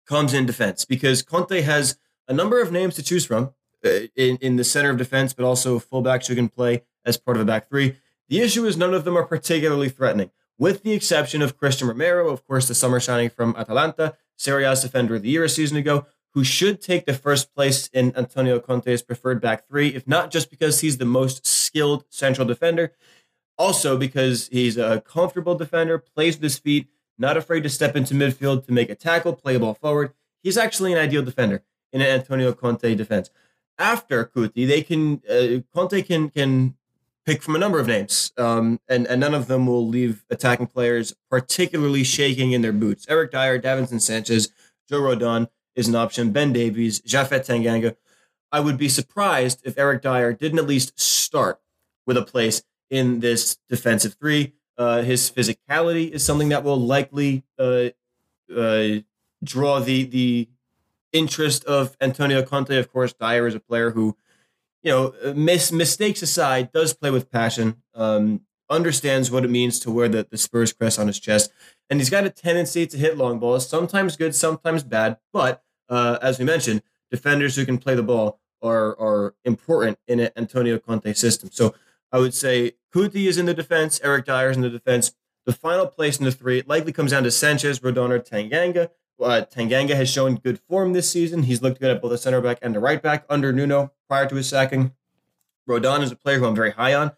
[0.08, 1.98] comes in defense because Conte has
[2.28, 3.54] a number of names to choose from
[3.86, 7.38] uh, in, in the center of defense, but also fullbacks who can play as part
[7.38, 7.96] of a back three.
[8.30, 12.30] The issue is none of them are particularly threatening, with the exception of Christian Romero,
[12.30, 15.78] of course, the summer signing from Atalanta, Serie A's defender of the year a season
[15.78, 20.30] ago, who should take the first place in Antonio Conte's preferred back three, if not
[20.30, 22.92] just because he's the most skilled central defender,
[23.58, 28.14] also because he's a comfortable defender, plays with his feet, not afraid to step into
[28.14, 30.14] midfield to make a tackle, play a ball forward.
[30.44, 31.64] He's actually an ideal defender
[31.94, 33.30] in an Antonio Conte defense.
[33.80, 36.76] After Cuti, they can uh, Conte can can
[37.26, 40.68] pick from a number of names, um, and and none of them will leave attacking
[40.68, 43.06] players particularly shaking in their boots.
[43.08, 44.52] Eric Dier, Davinson Sanchez,
[44.90, 46.32] Joe Rodon is an option.
[46.32, 47.96] Ben Davies, Japhet Tanganga.
[48.52, 51.60] I would be surprised if Eric Dier didn't at least start
[52.06, 54.54] with a place in this defensive three.
[54.78, 57.90] Uh, his physicality is something that will likely uh,
[58.56, 58.88] uh,
[59.44, 60.48] draw the the
[61.14, 62.78] interest of Antonio Conte.
[62.78, 64.16] Of course, Dier is a player who,
[64.84, 69.92] you know, mis- mistakes aside, does play with passion, um, understands what it means to
[69.92, 71.52] wear the, the Spurs crest on his chest,
[71.90, 75.18] and he's got a tendency to hit long balls, sometimes good, sometimes bad.
[75.32, 80.20] But uh, as we mentioned, defenders who can play the ball are are important in
[80.20, 81.50] an Antonio Conte system.
[81.52, 81.76] So
[82.12, 85.14] I would say Cuti is in the defense, Eric Dier is in the defense.
[85.46, 88.90] The final place in the three likely comes down to Sanchez, Rodon, or Tanganga.
[89.20, 91.44] Uh, Tanganga has shown good form this season.
[91.44, 94.28] He's looked good at both the center back and the right back under Nuno prior
[94.28, 94.94] to his sacking.
[95.68, 97.12] Rodon is a player who I'm very high on.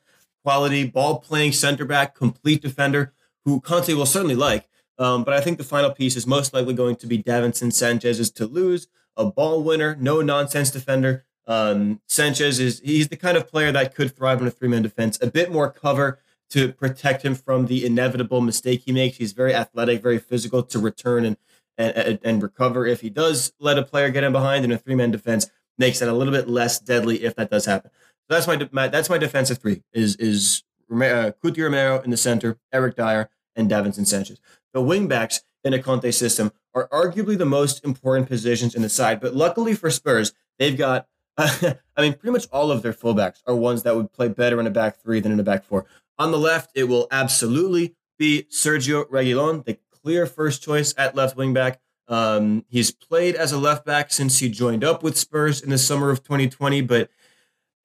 [0.43, 3.14] Quality, ball playing center back, complete defender,
[3.45, 4.68] who Conte will certainly like.
[4.97, 8.32] Um, but I think the final piece is most likely going to be Davinson Sanchez's
[8.32, 11.26] Toulouse, a ball winner, no nonsense defender.
[11.47, 14.84] Um, Sanchez is he's the kind of player that could thrive in a three man
[14.84, 16.20] defense, a bit more cover
[16.50, 19.18] to protect him from the inevitable mistake he makes.
[19.18, 21.38] He's very athletic, very physical to return and
[21.80, 24.96] and, and recover if he does let a player get in behind in a three
[24.96, 27.90] man defense makes it a little bit less deadly if that does happen.
[28.30, 32.58] So that's my, my that's my defensive three is is uh, Romero in the center,
[32.74, 34.40] Eric Dier, and Davinson Sanchez.
[34.74, 39.20] The wingbacks in a Conte system are arguably the most important positions in the side,
[39.20, 41.08] but luckily for Spurs, they've got
[41.40, 44.68] I mean, pretty much all of their fullbacks are ones that would play better in
[44.68, 45.86] a back three than in a back four.
[46.18, 51.36] On the left, it will absolutely be Sergio Reguilon, the clear first choice at left
[51.38, 51.80] wing back.
[52.08, 55.78] Um, he's played as a left back since he joined up with Spurs in the
[55.78, 57.10] summer of 2020, but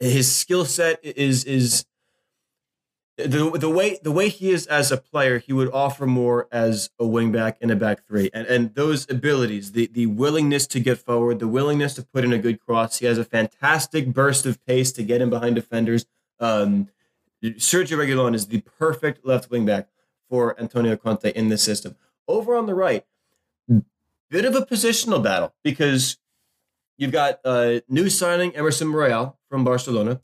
[0.01, 1.85] his skill set is is
[3.17, 6.91] the the way the way he is as a player, he would offer more as
[6.99, 10.99] a wingback in a back three, and and those abilities, the the willingness to get
[10.99, 12.99] forward, the willingness to put in a good cross.
[12.99, 16.07] He has a fantastic burst of pace to get in behind defenders.
[16.41, 16.89] Um,
[17.43, 19.87] Sergio Reguilon is the perfect left wingback
[20.29, 21.97] for Antonio Conte in this system.
[22.27, 23.05] Over on the right,
[24.31, 26.19] bit of a positional battle because
[26.97, 30.21] you've got a new signing Emerson Royal from Barcelona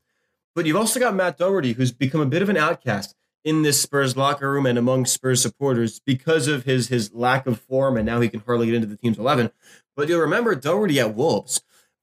[0.55, 3.81] but you've also got Matt Doherty, who's become a bit of an outcast in this
[3.81, 8.05] Spurs locker room and among Spurs supporters because of his his lack of form, and
[8.05, 9.51] now he can hardly get into the team's eleven.
[9.97, 11.63] But you'll remember Doherty at Wolves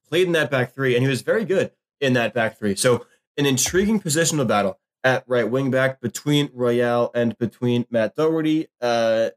[0.09, 2.75] played in that back three, and he was very good in that back three.
[2.75, 3.05] So
[3.37, 8.67] an intriguing positional battle at right wing back between Royal and between Matt Doherty.
[8.81, 9.29] Uh,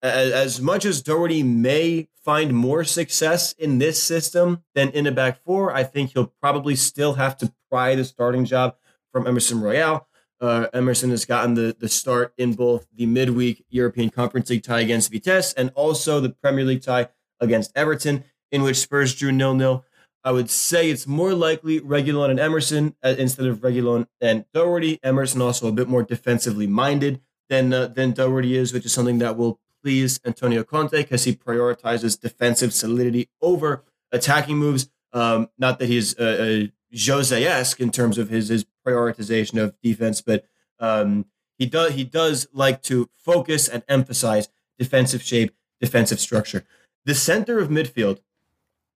[0.00, 5.42] as much as Doherty may find more success in this system than in a back
[5.42, 8.76] four, I think he'll probably still have to pry the starting job
[9.12, 10.06] from Emerson Royal.
[10.40, 14.80] Uh, Emerson has gotten the, the start in both the midweek European Conference League tie
[14.80, 17.08] against Vitesse and also the Premier League tie
[17.40, 18.22] against Everton,
[18.52, 19.84] in which Spurs drew nil nil.
[20.26, 24.98] I would say it's more likely Reguilon and Emerson uh, instead of Reguilon and Doherty.
[25.04, 29.18] Emerson also a bit more defensively minded than uh, than Doherty is, which is something
[29.18, 34.90] that will please Antonio Conte because he prioritizes defensive solidity over attacking moves.
[35.12, 40.22] Um, not that he's uh, Jose esque in terms of his his prioritization of defense,
[40.22, 40.44] but
[40.80, 46.64] um, he does he does like to focus and emphasize defensive shape, defensive structure.
[47.04, 48.18] The center of midfield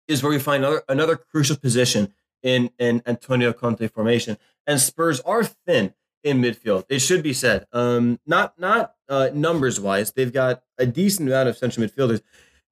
[0.09, 4.37] is where we find another, another crucial position in in Antonio Conte formation,
[4.67, 5.93] and Spurs are thin
[6.23, 6.85] in midfield.
[6.89, 7.67] It should be said.
[7.71, 12.21] Um, not not uh, numbers wise, they've got a decent amount of central midfielders.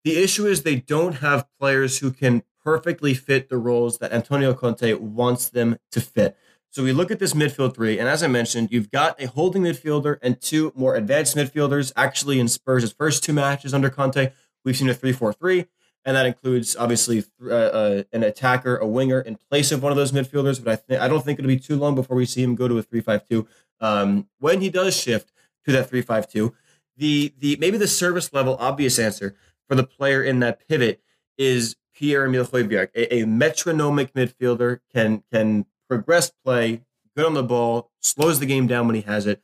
[0.03, 4.53] The issue is they don't have players who can perfectly fit the roles that Antonio
[4.53, 6.37] Conte wants them to fit.
[6.69, 9.63] So we look at this midfield three, and as I mentioned, you've got a holding
[9.63, 11.91] midfielder and two more advanced midfielders.
[11.95, 14.31] Actually, in Spurs' first two matches under Conte,
[14.63, 15.65] we've seen a three-four-three
[16.07, 19.97] and that includes obviously uh, uh, an attacker, a winger in place of one of
[19.97, 20.63] those midfielders.
[20.63, 22.69] But I think I don't think it'll be too long before we see him go
[22.69, 23.45] to a three-five-two.
[23.81, 25.33] Um, when he does shift
[25.65, 26.55] to that three-five-two,
[26.95, 29.35] the the maybe the service level obvious answer
[29.67, 31.01] for the player in that pivot
[31.37, 36.83] is Pierre Emile Højbjerg, a, a metronomic midfielder, can can progress play,
[37.17, 39.41] good on the ball, slows the game down when he has it.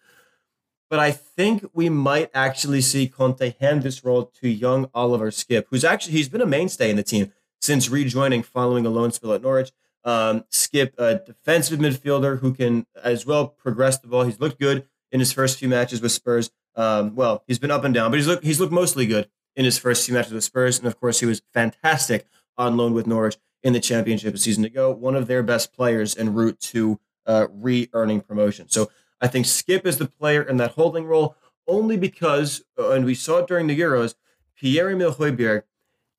[0.94, 5.66] But I think we might actually see Conte hand this role to young Oliver Skipp,
[5.72, 9.34] who's actually he's been a mainstay in the team since rejoining following a loan spell
[9.34, 9.72] at Norwich.
[10.04, 14.22] Um, Skipp, a defensive midfielder who can as well progress the ball.
[14.22, 16.52] He's looked good in his first few matches with Spurs.
[16.76, 19.66] Um, well, he's been up and down, but he's looked he's looked mostly good in
[19.66, 23.08] his first few matches with Spurs, and of course, he was fantastic on loan with
[23.08, 24.92] Norwich in the Championship a season ago.
[24.92, 28.70] One of their best players en route to uh, re-earning promotion.
[28.70, 28.92] So
[29.24, 33.16] I think Skipp is the player in that holding role only because, uh, and we
[33.16, 34.16] saw it during the Euros,
[34.58, 35.64] Pierre-Emile Højbjerg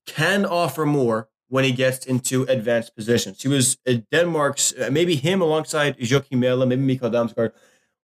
[0.07, 3.43] can offer more when he gets into advanced positions.
[3.43, 7.53] He was uh, Denmark's, uh, maybe him alongside Joachim Mæhle, maybe Mikkel Damsgaard,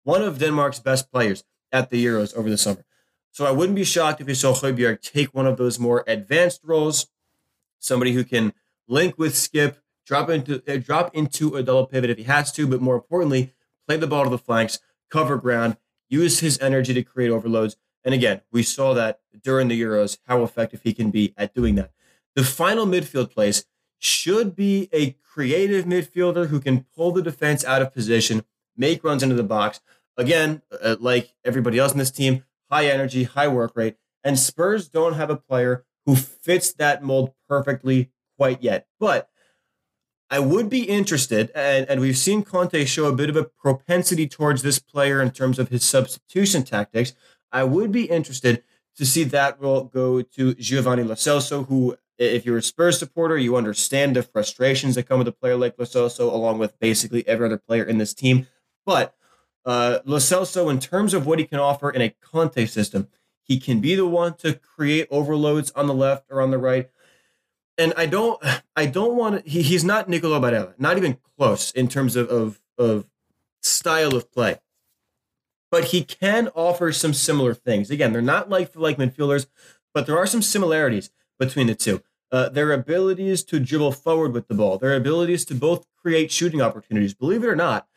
[0.04, 2.84] one of Denmark's best players at the Euros over the summer.
[3.32, 6.62] So I wouldn't be shocked if you saw Højbjerg take one of those more advanced
[6.64, 7.06] roles,
[7.78, 8.52] somebody who can
[8.88, 9.76] link with Skipp,
[10.08, 13.54] drop into uh, drop into a double pivot if he has to, but more importantly,
[13.88, 14.80] play the ball to the flanks,
[15.10, 15.78] cover ground,
[16.10, 17.78] use his energy to create overloads.
[18.04, 21.76] And again, we saw that during the Euros how effective he can be at doing
[21.76, 21.92] that.
[22.36, 23.66] The final midfield place
[24.00, 28.44] should be a creative midfielder who can pull the defense out of position,
[28.76, 29.82] make runs into the box.
[30.16, 33.96] Again, uh, like everybody else in this team, high energy, high work rate.
[34.24, 38.88] And Spurs don't have a player who fits that mold perfectly quite yet.
[39.00, 39.30] But
[40.30, 44.28] I would be interested, and, and we've seen Conte show a bit of a propensity
[44.28, 47.14] towards this player in terms of his substitution tactics.
[47.52, 48.64] I would be interested
[48.98, 53.38] to see that role go to Giovanni Lo Celso, who, if you're a Spurs supporter,
[53.38, 57.26] you understand the frustrations that come with a player like Lo Celso, along with basically
[57.26, 58.48] every other player in this team.
[58.86, 59.16] But
[59.66, 63.08] uh, in terms of what he can offer in a Conte system,
[63.44, 66.90] he can be the one to create overloads on the left or on the right.
[67.78, 68.42] And I don't,
[68.76, 69.50] I don't want to.
[69.50, 73.10] He, he's not Nicolo Barella, not even close in terms of, of of
[73.62, 74.60] style of play.
[75.70, 77.90] But he can offer some similar things.
[77.92, 79.48] Again, they're not like for like midfielders,
[79.94, 82.02] but there are some similarities between the two.
[82.32, 86.62] Uh, their abilities to dribble forward with the ball, their abilities to both create shooting
[86.62, 87.14] opportunities.
[87.14, 87.88] Believe it or not,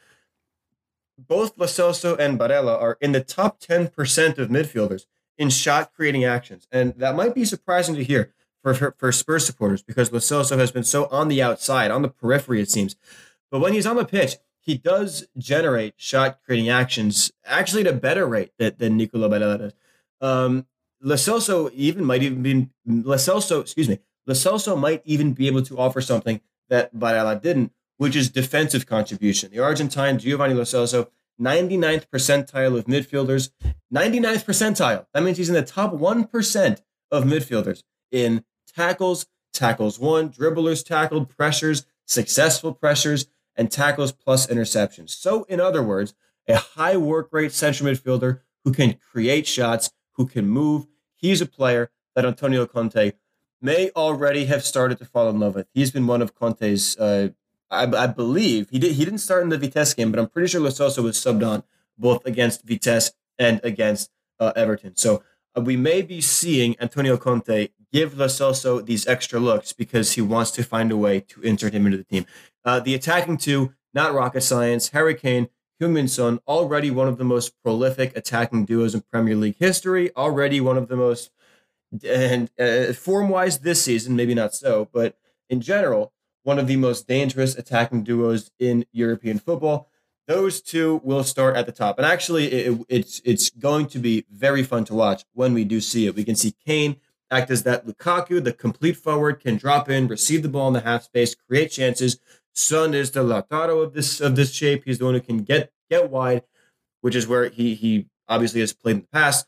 [1.19, 5.07] both Lo Celso and Barella are in the top 10% of midfielders
[5.37, 6.67] in shot creating actions.
[6.71, 8.33] And that might be surprising to hear
[8.63, 10.19] for, for, Spurs supporters because Lo
[10.59, 12.97] has been so on the outside, on the periphery, it seems.
[13.51, 17.97] But when he's on the pitch, he does generate shot creating actions actually at a
[17.97, 19.73] better rate than, than Nicolo Barella does.
[20.21, 20.67] Um,
[21.73, 26.41] even might even be Lo excuse me, Lo might even be able to offer something
[26.69, 29.51] that Barella didn't, which is defensive contribution.
[29.51, 31.09] The Argentine Giovanni Lo Celso,
[31.41, 33.51] 99th percentile of midfielders.
[33.93, 35.07] 99th percentile.
[35.15, 37.83] That means he's in the top 1% of midfielders
[38.13, 45.11] in tackles, tackles one, dribblers tackled, pressures, successful pressures, and tackles plus interceptions.
[45.11, 46.15] So, in other words,
[46.49, 50.87] a high work rate central midfielder who can create shots, who can move.
[51.15, 53.13] He's a player that Antonio Conte
[53.61, 55.67] may already have started to fall in love with.
[55.73, 57.31] He's been one of Conte's uh,
[57.71, 58.93] I, I, believe he did.
[58.93, 61.63] He didn't start in the Vitesse game, but I'm pretty sure Lo was subbed on
[61.97, 64.11] both against Vitesse and against
[64.41, 64.97] uh, Everton.
[64.97, 65.23] So
[65.57, 70.51] uh, we may be seeing Antonio Conte give Lo these extra looks because he wants
[70.53, 72.27] to find a way to insert him into the team.
[72.65, 74.91] Uh, the attacking two, not rocket science.
[74.91, 75.49] Harry Kane,
[75.81, 80.15] Heung-min already one of the most prolific attacking duos in Premier League history.
[80.15, 81.31] Already one of the most,
[82.07, 85.17] and uh, form-wise this season, maybe not so, but
[85.49, 86.13] in general
[86.43, 89.89] one of the most dangerous attacking duos in European football.
[90.27, 94.27] Those two will start at the top, and actually, it, it's it's going to be
[94.31, 96.15] very fun to watch when we do see it.
[96.15, 96.97] We can see Kane
[97.31, 100.81] act as that Lukaku, the complete forward, can drop in, receive the ball in the
[100.81, 102.19] half space, create chances.
[102.53, 104.83] Son is the Lautaro of this of this shape.
[104.85, 106.43] He's the one who can get get wide,
[107.01, 109.47] which is where he he obviously has played in the past.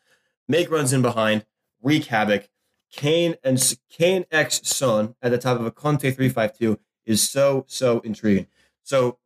[0.49, 1.47] Make runs in behind,
[1.83, 2.49] wreak havoc,
[2.93, 8.01] Kane and Kane X Son at the top of a Conte 352 is so, so
[8.01, 8.47] intriguing.
[8.83, 9.18] So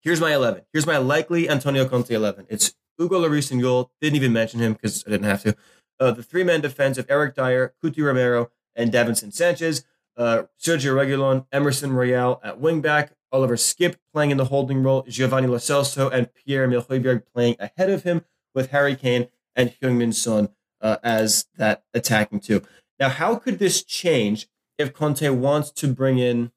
[0.00, 0.62] here's my 11.
[0.72, 2.46] Here's my likely Antonio Conte 11.
[2.50, 3.90] It's Hugo Lloris in goal.
[4.00, 5.56] Didn't even mention him because I didn't have to.
[6.00, 9.84] Uh, the three man defense of Eric Dier, Cuti Romero, and Davinson Sanchez.
[10.16, 15.46] Uh, Sergio Reguilon, Emerson Royal at wingback, Oliver Skipp playing in the holding role, Giovanni
[15.46, 18.24] Lo Celso and Pierre-Emile Højbjerg playing ahead of him
[18.54, 22.62] with Harry Kane and Heung-min Son uh, as that attacking two.
[22.98, 24.48] Now, how could this change
[24.78, 26.52] if Conte wants to bring in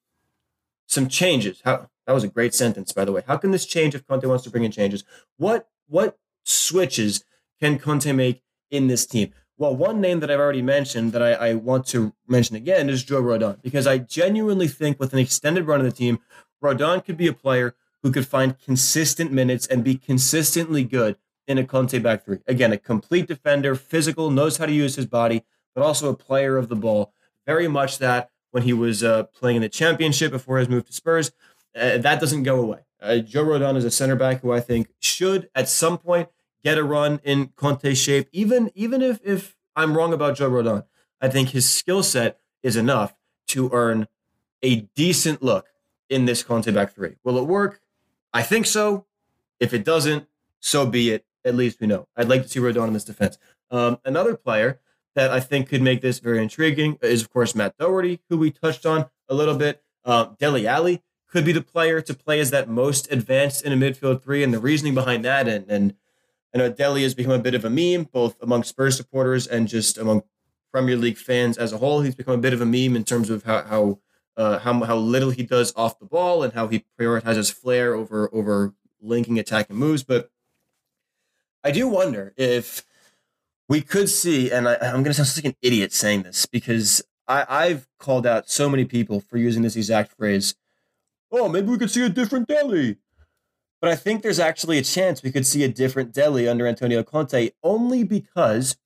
[0.88, 1.62] some changes?
[1.64, 3.24] How that was a great sentence, by the way.
[3.26, 5.04] How can this change if Conte wants to bring in changes?
[5.38, 7.24] What what switches
[7.62, 9.32] can Conte make in this team?
[9.58, 13.04] Well, one name that I've already mentioned that I, I want to mention again is
[13.04, 16.20] Joe Rodon, because I genuinely think with an extended run of the team,
[16.62, 21.58] Rodon could be a player who could find consistent minutes and be consistently good in
[21.58, 22.40] a Conte back three.
[22.48, 25.44] Again, a complete defender, physical, knows how to use his body,
[25.76, 27.14] but also a player of the ball.
[27.46, 30.94] Very much that when he was uh, playing in the championship before his move to
[30.94, 31.32] Spurs.
[31.76, 32.80] Uh, that doesn't go away.
[33.02, 36.30] Uh, Joe Rodon is a center back who I think should at some point
[36.64, 38.30] get a run in Conte's shape.
[38.32, 40.86] Even even if if I'm wrong about Joe Rodon,
[41.22, 43.16] I think his skill set is enough
[43.48, 44.08] to earn
[44.62, 45.68] a decent look
[46.10, 47.16] in this Conte back three.
[47.24, 47.82] Will it work?
[48.34, 49.06] I think so.
[49.60, 50.28] If it doesn't,
[50.60, 51.26] so be it.
[51.46, 52.08] At least we know.
[52.16, 53.38] I'd like to see Rodon in this defense.
[53.70, 54.80] Um, another player
[55.16, 58.50] that I think could make this very intriguing is, of course, Matt Doherty, who we
[58.50, 59.84] touched on a little bit.
[60.06, 63.76] Um, Dele Alli could be the player to play as that most advanced in a
[63.76, 65.48] midfield three, and the reasoning behind that.
[65.48, 65.96] And, and
[66.54, 69.68] I know Dele has become a bit of a meme, both among Spurs supporters and
[69.68, 70.24] just among
[70.72, 72.02] Premier League fans as a whole.
[72.02, 74.00] He's become a bit of a meme in terms of how how
[74.36, 78.30] uh, how, how little he does off the ball and how he prioritizes flair over
[78.34, 80.04] over linking attacking moves.
[80.04, 80.32] But
[81.64, 82.86] I do wonder if
[83.70, 87.02] we could see, and I, am going to sound like an idiot saying this because
[87.28, 90.56] I, I've called out so many people for using this exact phrase.
[91.32, 92.98] Oh, maybe we could see a different Dele.
[93.84, 97.04] But I think there's actually a chance we could see a different Dele under Antonio
[97.04, 98.78] Conte only because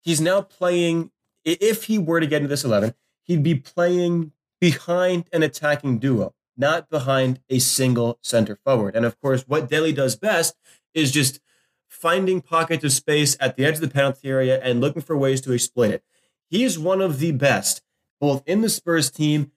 [0.00, 1.10] he's now playing.
[1.44, 2.94] If he were to get into this 11,
[3.24, 4.30] he'd be playing
[4.60, 8.94] behind an attacking duo, not behind a single center forward.
[8.94, 10.54] And of course, what Dele does best
[10.94, 11.40] is just
[11.88, 15.40] finding pockets of space at the edge of the penalty area and looking for ways
[15.40, 16.04] to exploit it.
[16.48, 17.82] He's one of the best,
[18.20, 19.50] both in the Spurs team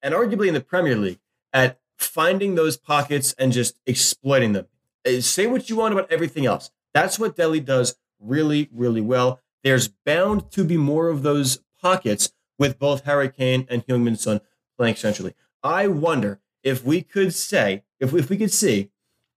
[0.00, 1.18] and arguably in the Premier League,
[1.52, 4.66] at finding those pockets and just exploiting them.
[5.06, 6.70] Uh, say what you want about everything else.
[6.94, 9.40] That's what Dele does really, really well.
[9.62, 14.40] There's bound to be more of those pockets with both Harry Kane and Heung-min Son
[14.76, 15.34] playing centrally.
[15.62, 18.90] I wonder if we could say, if, if we could see,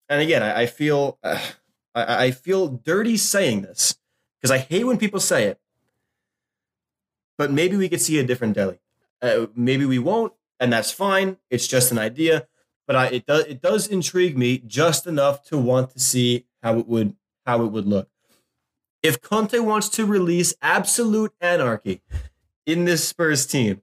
[0.07, 1.39] and again, I, I feel uh,
[1.95, 3.97] I, I feel dirty saying this
[4.39, 5.59] because I hate when people say it.
[7.38, 8.80] But maybe we could see a different Dele.
[9.22, 11.38] Uh, maybe we won't, and that's fine.
[11.49, 12.47] It's just an idea.
[12.88, 16.78] But I, it does it does intrigue me just enough to want to see how
[16.80, 18.09] it would how it would look.
[19.03, 22.01] If Conte wants to release absolute anarchy
[22.66, 23.82] in this Spurs team,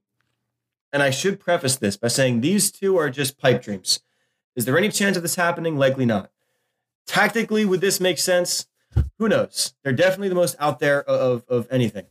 [0.93, 3.99] and I should preface this by saying these two are just pipe dreams.
[4.55, 5.77] Is there any chance of this happening?
[5.77, 6.31] Likely not.
[7.05, 8.67] Tactically, would this make sense?
[9.17, 9.73] Who knows?
[9.83, 12.05] They're definitely the most out there of, of anything.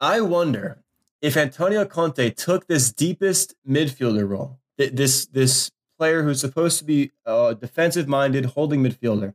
[0.00, 0.81] I wonder
[1.22, 7.12] if Antonio Conte took this deepest midfielder role, this this player who's supposed to be
[7.26, 9.34] uh, a defensive minded holding midfielder,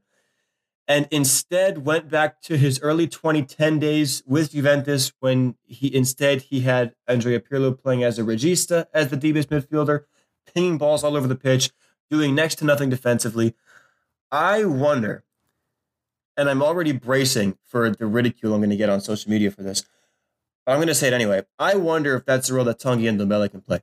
[0.85, 6.59] and instead went back to his early 2010 days with Juventus when he instead he
[6.61, 10.03] had Andrea Pirlo playing as a regista as the deepest midfielder,
[10.53, 11.71] pinging balls all over the pitch,
[12.11, 13.55] doing next to nothing defensively.
[14.29, 15.23] I wonder,
[16.35, 19.63] and I'm already bracing for the ridicule I'm going to get on social media for
[19.63, 19.85] this,
[20.67, 21.43] I'm going to say it anyway.
[21.57, 23.81] I wonder if that's the role that Tanguy Ndombele can play.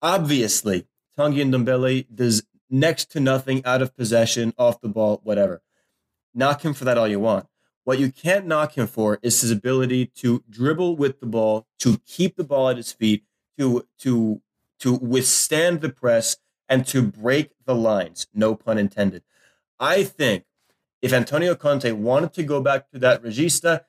[0.00, 0.86] Obviously,
[1.18, 5.62] Tanguy Ndombele does next to nothing out of possession, off the ball, whatever.
[6.34, 7.46] Knock him for that all you want.
[7.84, 11.98] What you can't knock him for is his ability to dribble with the ball, to
[12.06, 13.24] keep the ball at his feet,
[13.58, 14.40] to to
[14.80, 16.36] to withstand the press,
[16.68, 19.22] and to break the lines, no pun intended.
[19.78, 20.44] I think
[21.02, 23.82] if Antonio Conte wanted to go back to that regista,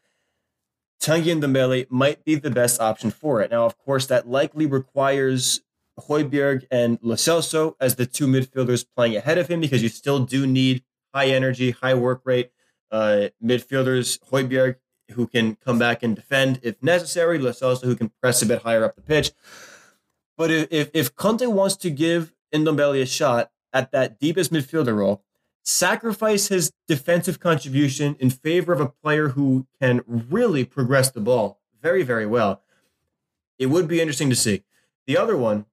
[1.01, 3.51] Tanguy Ndombele might be the best option for it.
[3.51, 5.61] Now, of course, that likely requires
[5.99, 10.19] Højbjerg and Lo Celso as the two midfielders playing ahead of him because you still
[10.19, 10.83] do need
[11.13, 12.51] high energy, high work rate
[12.91, 14.19] uh, midfielders.
[14.31, 14.75] Højbjerg,
[15.11, 17.37] who can come back and defend if necessary.
[17.37, 19.31] Lo Celso, who can press a bit higher up the pitch.
[20.37, 25.23] But if, if Conte wants to give Ndombele a shot at that deepest midfielder role,
[25.65, 31.59] sacrifice his defensive contribution in favor of a player who can really progress the ball
[31.81, 32.61] very, very well.
[33.57, 34.63] It would be interesting to see.
[35.07, 35.65] The other one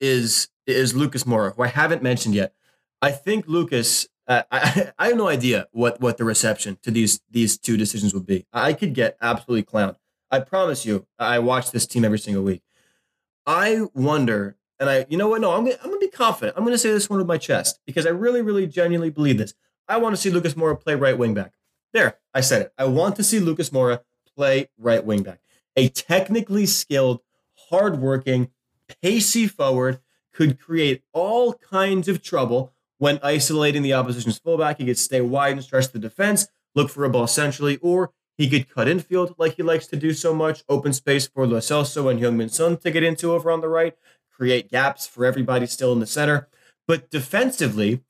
[0.00, 2.54] is is Lucas Moura, who I haven't mentioned yet.
[3.00, 4.08] I think Lucas.
[4.26, 8.14] Uh, I, I have no idea what what the reception to these these two decisions
[8.14, 8.46] would be.
[8.52, 9.96] I could get absolutely clowned.
[10.30, 11.06] I promise you.
[11.18, 12.62] I watch this team every single week.
[13.46, 15.40] I wonder and I, you know what?
[15.40, 16.56] No, I'm gonna, I'm gonna be confident.
[16.56, 19.54] I'm gonna say this one with my chest because I really, really, genuinely believe this.
[19.88, 21.52] I want to see Lucas Moura play right wing back.
[21.92, 22.72] There, I said it.
[22.76, 24.00] I want to see Lucas Moura
[24.36, 25.40] play right wing back.
[25.76, 27.20] A technically skilled,
[27.70, 28.50] hardworking,
[29.02, 30.00] pacey forward
[30.32, 34.78] could create all kinds of trouble when isolating the opposition's fullback.
[34.78, 38.50] He could stay wide and stretch the defense, look for a ball centrally, or he
[38.50, 42.10] could cut infield like he likes to do so much, open space for Lo Celso
[42.10, 43.94] and Heung-min Son to get into over on the right,
[44.36, 46.48] create gaps for everybody still in the center.
[46.86, 48.02] But defensively,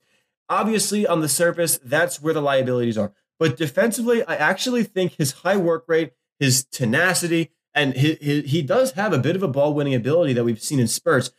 [0.48, 3.12] obviously on the surface, that's where the liabilities are.
[3.38, 8.62] But defensively, I actually think his high work rate, his tenacity, and he, he, he
[8.62, 11.30] does have a bit of a ball winning ability that we've seen in spurts.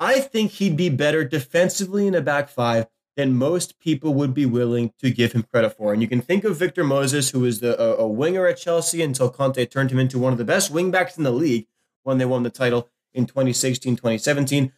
[0.00, 4.46] I think he'd be better defensively in a back five than most people would be
[4.46, 5.92] willing to give him credit for.
[5.92, 9.02] And you can think of Victor Moses, who was the, a, a winger at Chelsea
[9.02, 11.66] until Conte turned him into one of the best wingbacks in the league
[12.02, 14.72] when they won the title in 2016 2017.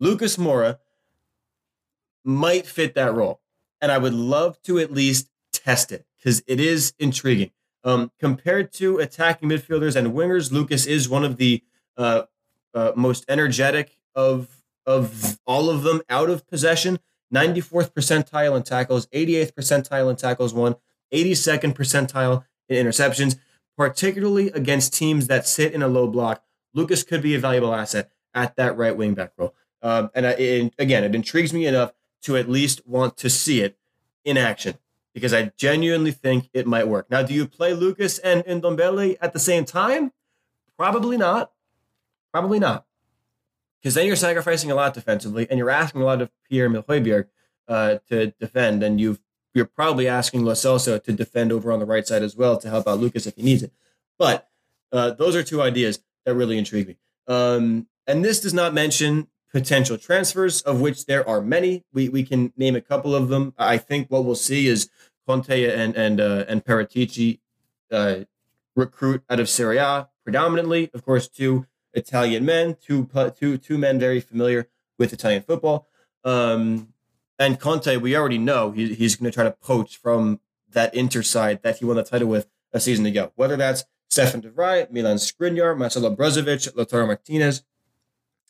[0.00, 0.78] Lucas Moura
[2.24, 3.40] might fit that role.
[3.80, 7.50] And I would love to at least test it because it is intriguing.
[7.84, 11.62] Um, compared to attacking midfielders and wingers, Lucas is one of the
[11.96, 12.22] uh,
[12.74, 14.48] uh, most energetic of
[14.84, 16.98] of all of them out of possession.
[17.32, 20.76] 94th percentile in tackles, 88th percentile in tackles won,
[21.12, 23.38] 82nd percentile in interceptions,
[23.76, 26.42] particularly against teams that sit in a low block.
[26.78, 29.54] Lucas could be a valuable asset at that right wing back role.
[29.82, 33.60] Um, and I, it, again, it intrigues me enough to at least want to see
[33.60, 33.76] it
[34.24, 34.74] in action
[35.14, 37.10] because I genuinely think it might work.
[37.10, 40.12] Now, do you play Lucas and Ndombele at the same time?
[40.76, 41.52] Probably not.
[42.32, 42.86] Probably not
[43.80, 47.24] because then you're sacrificing a lot defensively, and you're asking a lot of Pierre-Emile
[47.68, 49.18] uh, to defend, and you
[49.54, 52.68] you're probably asking Lo Celso to defend over on the right side as well to
[52.68, 53.72] help out Lucas if he needs it.
[54.18, 54.48] But
[54.92, 56.96] uh, those are two ideas that really intrigued me.
[57.26, 61.84] Um, and this does not mention potential transfers, of which there are many.
[61.92, 63.54] We we can name a couple of them.
[63.58, 64.90] I think what we'll see is
[65.26, 67.40] Conte and and uh, and Paratici
[67.90, 68.20] uh,
[68.76, 73.08] recruit out of Serie A predominantly, of course, two Italian men, two
[73.38, 74.68] two two men very familiar
[74.98, 75.86] with Italian football.
[76.24, 76.92] Um,
[77.38, 81.22] and Conte, we already know he, he's going to try to poach from that Inter
[81.22, 83.32] side that he won the title with a season ago.
[83.36, 87.62] Whether that's Stefan de Vrij, Milan Skriniar, Marcelo Brozovic, Lautaro Martinez.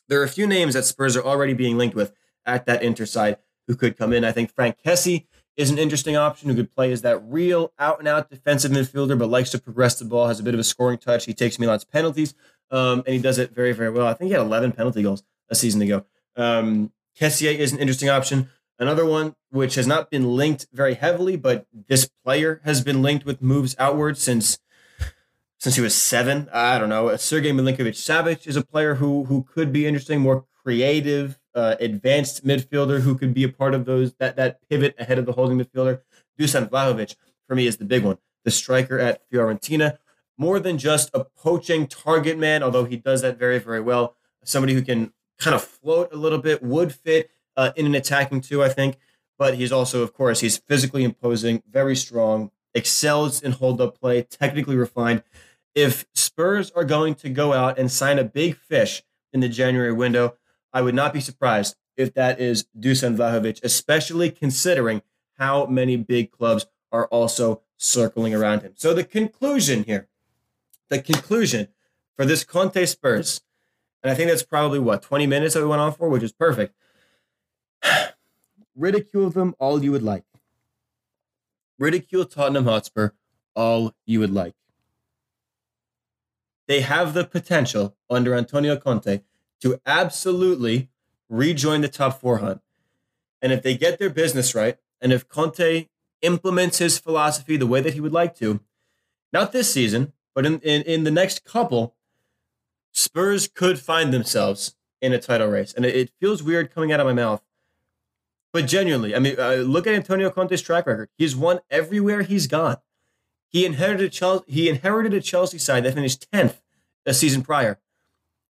[0.07, 2.13] There are a few names that Spurs are already being linked with
[2.45, 3.37] at that Inter side
[3.67, 4.23] who could come in.
[4.23, 7.99] I think Franck Kessie is an interesting option who could play as that real out
[7.99, 10.63] and out defensive midfielder, but likes to progress the ball, has a bit of a
[10.63, 11.25] scoring touch.
[11.25, 12.33] He takes Milan's penalties,
[12.71, 14.07] um, and he does it very, very well.
[14.07, 16.05] I think he had 11 penalty goals a season ago.
[16.35, 18.49] Um, is an interesting option.
[18.79, 23.25] Another one which has not been linked very heavily, but this player has been linked
[23.25, 24.59] with moves outward since
[25.59, 26.49] since he was seven.
[26.51, 27.15] I don't know.
[27.17, 32.45] Sergei Milinkovic Savic is a player who who could be interesting, more creative, uh, advanced
[32.45, 35.59] midfielder who could be a part of those that that pivot ahead of the holding
[35.59, 36.01] midfielder.
[36.39, 37.15] Dusan Vlahovic
[37.47, 39.97] for me is the big one, the striker at Fiorentina
[40.39, 44.15] more than just a poaching target man, although he does that very, very well.
[44.45, 48.39] Somebody who can kind of float a little bit would fit uh, in an attacking
[48.39, 48.97] too, I think.
[49.37, 54.23] But he's also, of course, he's physically imposing, very strong, excels in hold up play,
[54.23, 55.23] technically refined.
[55.75, 59.93] If Spurs are going to go out and sign a big fish in the January
[59.93, 60.35] window,
[60.73, 65.01] I would not be surprised if that is Dusan Vlahovic, especially considering
[65.37, 68.73] how many big clubs are also circling around him.
[68.75, 70.09] So the conclusion here
[70.89, 71.69] the conclusion
[72.17, 73.41] for this Conte Spurs,
[74.03, 76.31] and I think that's probably what 20 minutes that we went on for, which is
[76.31, 76.75] perfect.
[78.75, 80.23] Ridicule them all you would like.
[81.77, 83.11] Ridicule Tottenham Hotspur
[83.55, 84.55] all you would like.
[86.69, 89.21] They have the potential under Antonio Conte
[89.59, 90.89] to absolutely
[91.27, 92.61] rejoin the top four hunt.
[93.41, 95.87] And if they get their business right, and if Conte
[96.21, 98.59] implements his philosophy the way that he would like to,
[99.33, 101.95] not this season, but in, in, in the next couple,
[102.91, 105.73] Spurs could find themselves in a title race.
[105.73, 107.41] And it, it feels weird coming out of my mouth.
[108.53, 111.09] But genuinely, I mean, uh, look at Antonio Conte's track record.
[111.17, 112.77] He's won everywhere he's gone.
[113.49, 116.61] He inherited Chelsea, he inherited a Chelsea side that finished 10th
[117.05, 117.79] a season prior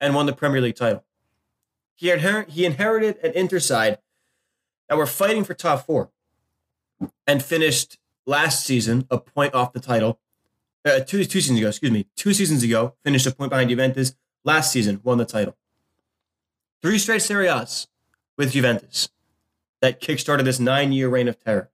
[0.02, 1.06] and won the Premier League title.
[1.96, 2.12] He,
[2.48, 4.00] he inherited an Inter side
[4.88, 6.10] that were fighting for top four
[7.28, 10.20] and finished last season a point off the title
[10.86, 14.16] uh, two two seasons ago, excuse me, two seasons ago, finished a point behind Juventus.
[14.46, 15.58] Last season, won the title.
[16.82, 17.88] Three straight Serie A's
[18.38, 19.10] with Juventus
[19.82, 21.70] that kickstarted this nine-year reign of terror.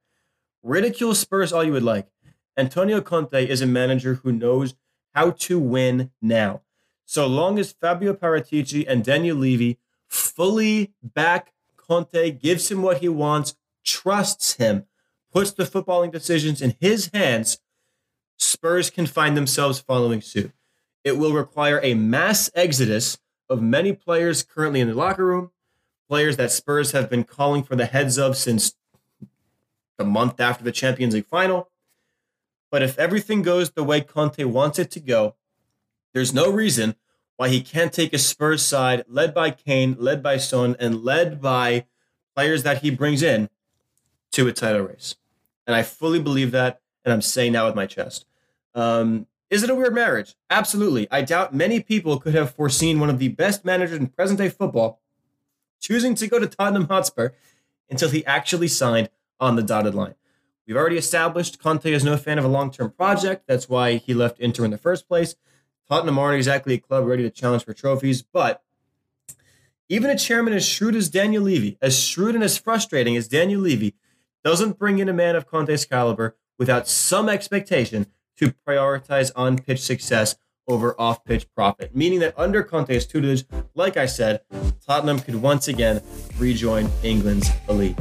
[0.63, 2.07] Ridicule Spurs all you would like.
[2.57, 4.75] Antonio Conte is a manager who knows
[5.13, 6.61] how to win now.
[7.05, 9.77] So long as Fabio Paratici and Daniel Levy
[10.07, 14.85] fully back Conte, gives him what he wants, trusts him,
[15.31, 17.59] puts the footballing decisions in his hands,
[18.37, 20.51] Spurs can find themselves following suit.
[21.03, 23.19] It will require a mass exodus
[23.49, 25.51] of many players currently in the locker room,
[26.09, 28.75] players that Spurs have been calling for the heads of since
[29.97, 31.69] the month after the Champions League final.
[32.71, 35.35] But if everything goes the way Conte wants it to go,
[36.13, 36.95] there's no reason
[37.37, 41.41] why he can't take a Spurs side led by Kane, led by Son, and led
[41.41, 41.85] by
[42.35, 43.49] players that he brings in
[44.31, 45.15] to a title race.
[45.67, 48.25] And I fully believe that, and I'm saying that with my chest.
[48.73, 50.35] Um, is it a weird marriage?
[50.49, 51.07] Absolutely.
[51.11, 54.49] I doubt many people could have foreseen one of the best managers in present day
[54.49, 55.01] football
[55.79, 57.29] choosing to go to Tottenham Hotspur
[57.89, 59.09] until he actually signed
[59.39, 60.15] on the dotted line.
[60.67, 63.45] We've already established Conte is no fan of a long term project.
[63.47, 65.35] That's why he left Inter in the first place.
[65.87, 68.63] Tottenham aren't exactly a club ready to challenge for trophies, but
[69.87, 73.61] even a chairman as shrewd as Daniel Levy, as shrewd and as frustrating as Daniel
[73.61, 73.93] Levy,
[74.43, 79.79] doesn't bring in a man of Conte's caliber without some expectation to prioritize on pitch
[79.79, 80.35] success
[80.67, 84.41] over off pitch profit, meaning that under Conte's tutelage, like I said,
[84.85, 86.01] Tottenham could once again
[86.39, 87.97] rejoin England's elite.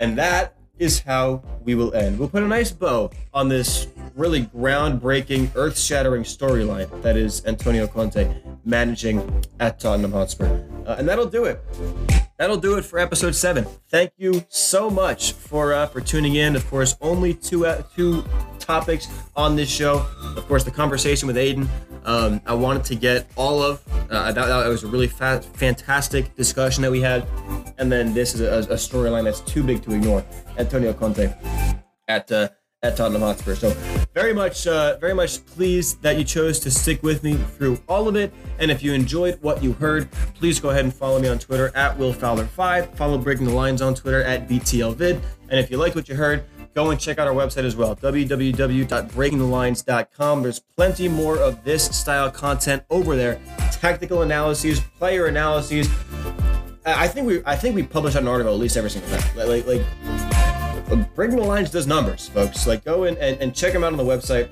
[0.00, 2.18] And that is how we will end.
[2.18, 7.86] We'll put a nice bow on this really groundbreaking, earth shattering storyline that is Antonio
[7.86, 8.34] Conte
[8.64, 10.64] managing at Tottenham Hotspur.
[10.86, 11.60] Uh, and that'll do it.
[12.38, 13.66] That'll do it for episode seven.
[13.88, 16.54] Thank you so much for uh, for tuning in.
[16.54, 18.24] Of course, only two uh, two
[18.66, 20.06] topics on this show.
[20.36, 21.68] Of course, the conversation with Aiden.
[22.04, 23.82] Um, I wanted to get all of.
[24.10, 27.26] Uh, that, that was a really fa- fantastic discussion that we had,
[27.78, 30.24] and then this is a, a storyline that's too big to ignore.
[30.58, 31.34] Antonio Conte
[32.08, 32.48] at uh,
[32.82, 33.54] at Tottenham Hotspur.
[33.54, 33.70] So
[34.14, 38.06] very much, uh, very much pleased that you chose to stick with me through all
[38.08, 38.32] of it.
[38.58, 41.72] And if you enjoyed what you heard, please go ahead and follow me on Twitter
[41.74, 42.94] at Will Fowler5.
[42.94, 45.20] Follow Breaking the Lines on Twitter at BTLVid.
[45.48, 46.44] And if you like what you heard,
[46.76, 50.42] go and check out our website as well, www.breakingthelines.com.
[50.42, 53.40] There's plenty more of this style content over there.
[53.72, 55.88] Tactical analyses, player analyses.
[56.84, 59.20] I think we I think we publish an article at least every single day.
[59.34, 59.82] Like like
[61.16, 62.66] Breaking the Lines does numbers, folks.
[62.66, 64.48] Like, go in and, and check them out on the website.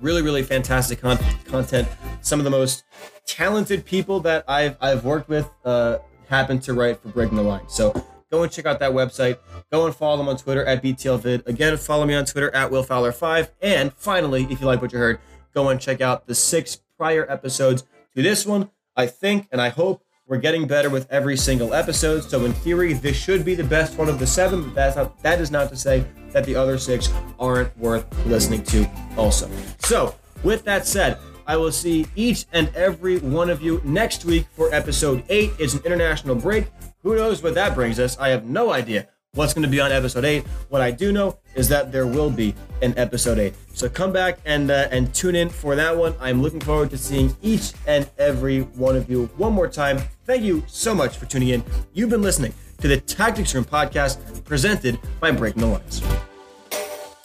[0.00, 1.88] Really, really fantastic con- content.
[2.20, 2.84] Some of the most
[3.26, 5.98] talented people that I've I've worked with uh,
[6.28, 7.68] happen to write for Breaking the Line.
[7.68, 7.92] So
[8.30, 9.38] go and check out that website.
[9.70, 11.46] Go and follow them on Twitter at BTLVid.
[11.46, 13.50] Again, follow me on Twitter at WillFowler5.
[13.62, 15.20] And finally, if you like what you heard,
[15.54, 17.84] go and check out the six prior episodes
[18.14, 18.70] to this one.
[18.96, 22.92] I think and I hope we're getting better with every single episode, so in theory,
[22.92, 24.62] this should be the best one of the seven.
[24.62, 27.10] But that's not, that is not to say that the other six
[27.40, 28.86] aren't worth listening to.
[29.16, 30.14] Also, so
[30.44, 34.72] with that said, I will see each and every one of you next week for
[34.74, 35.52] episode eight.
[35.58, 36.66] It's an international break.
[37.02, 38.18] Who knows what that brings us?
[38.18, 40.44] I have no idea what's going to be on episode 8.
[40.68, 43.54] What I do know is that there will be an episode 8.
[43.72, 46.14] So come back and uh, and tune in for that one.
[46.20, 49.98] I'm looking forward to seeing each and every one of you one more time.
[50.24, 51.64] Thank you so much for tuning in.
[51.92, 55.80] You've been listening to the Tactics Room podcast presented by Breaking the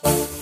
[0.04, 0.33] Lines.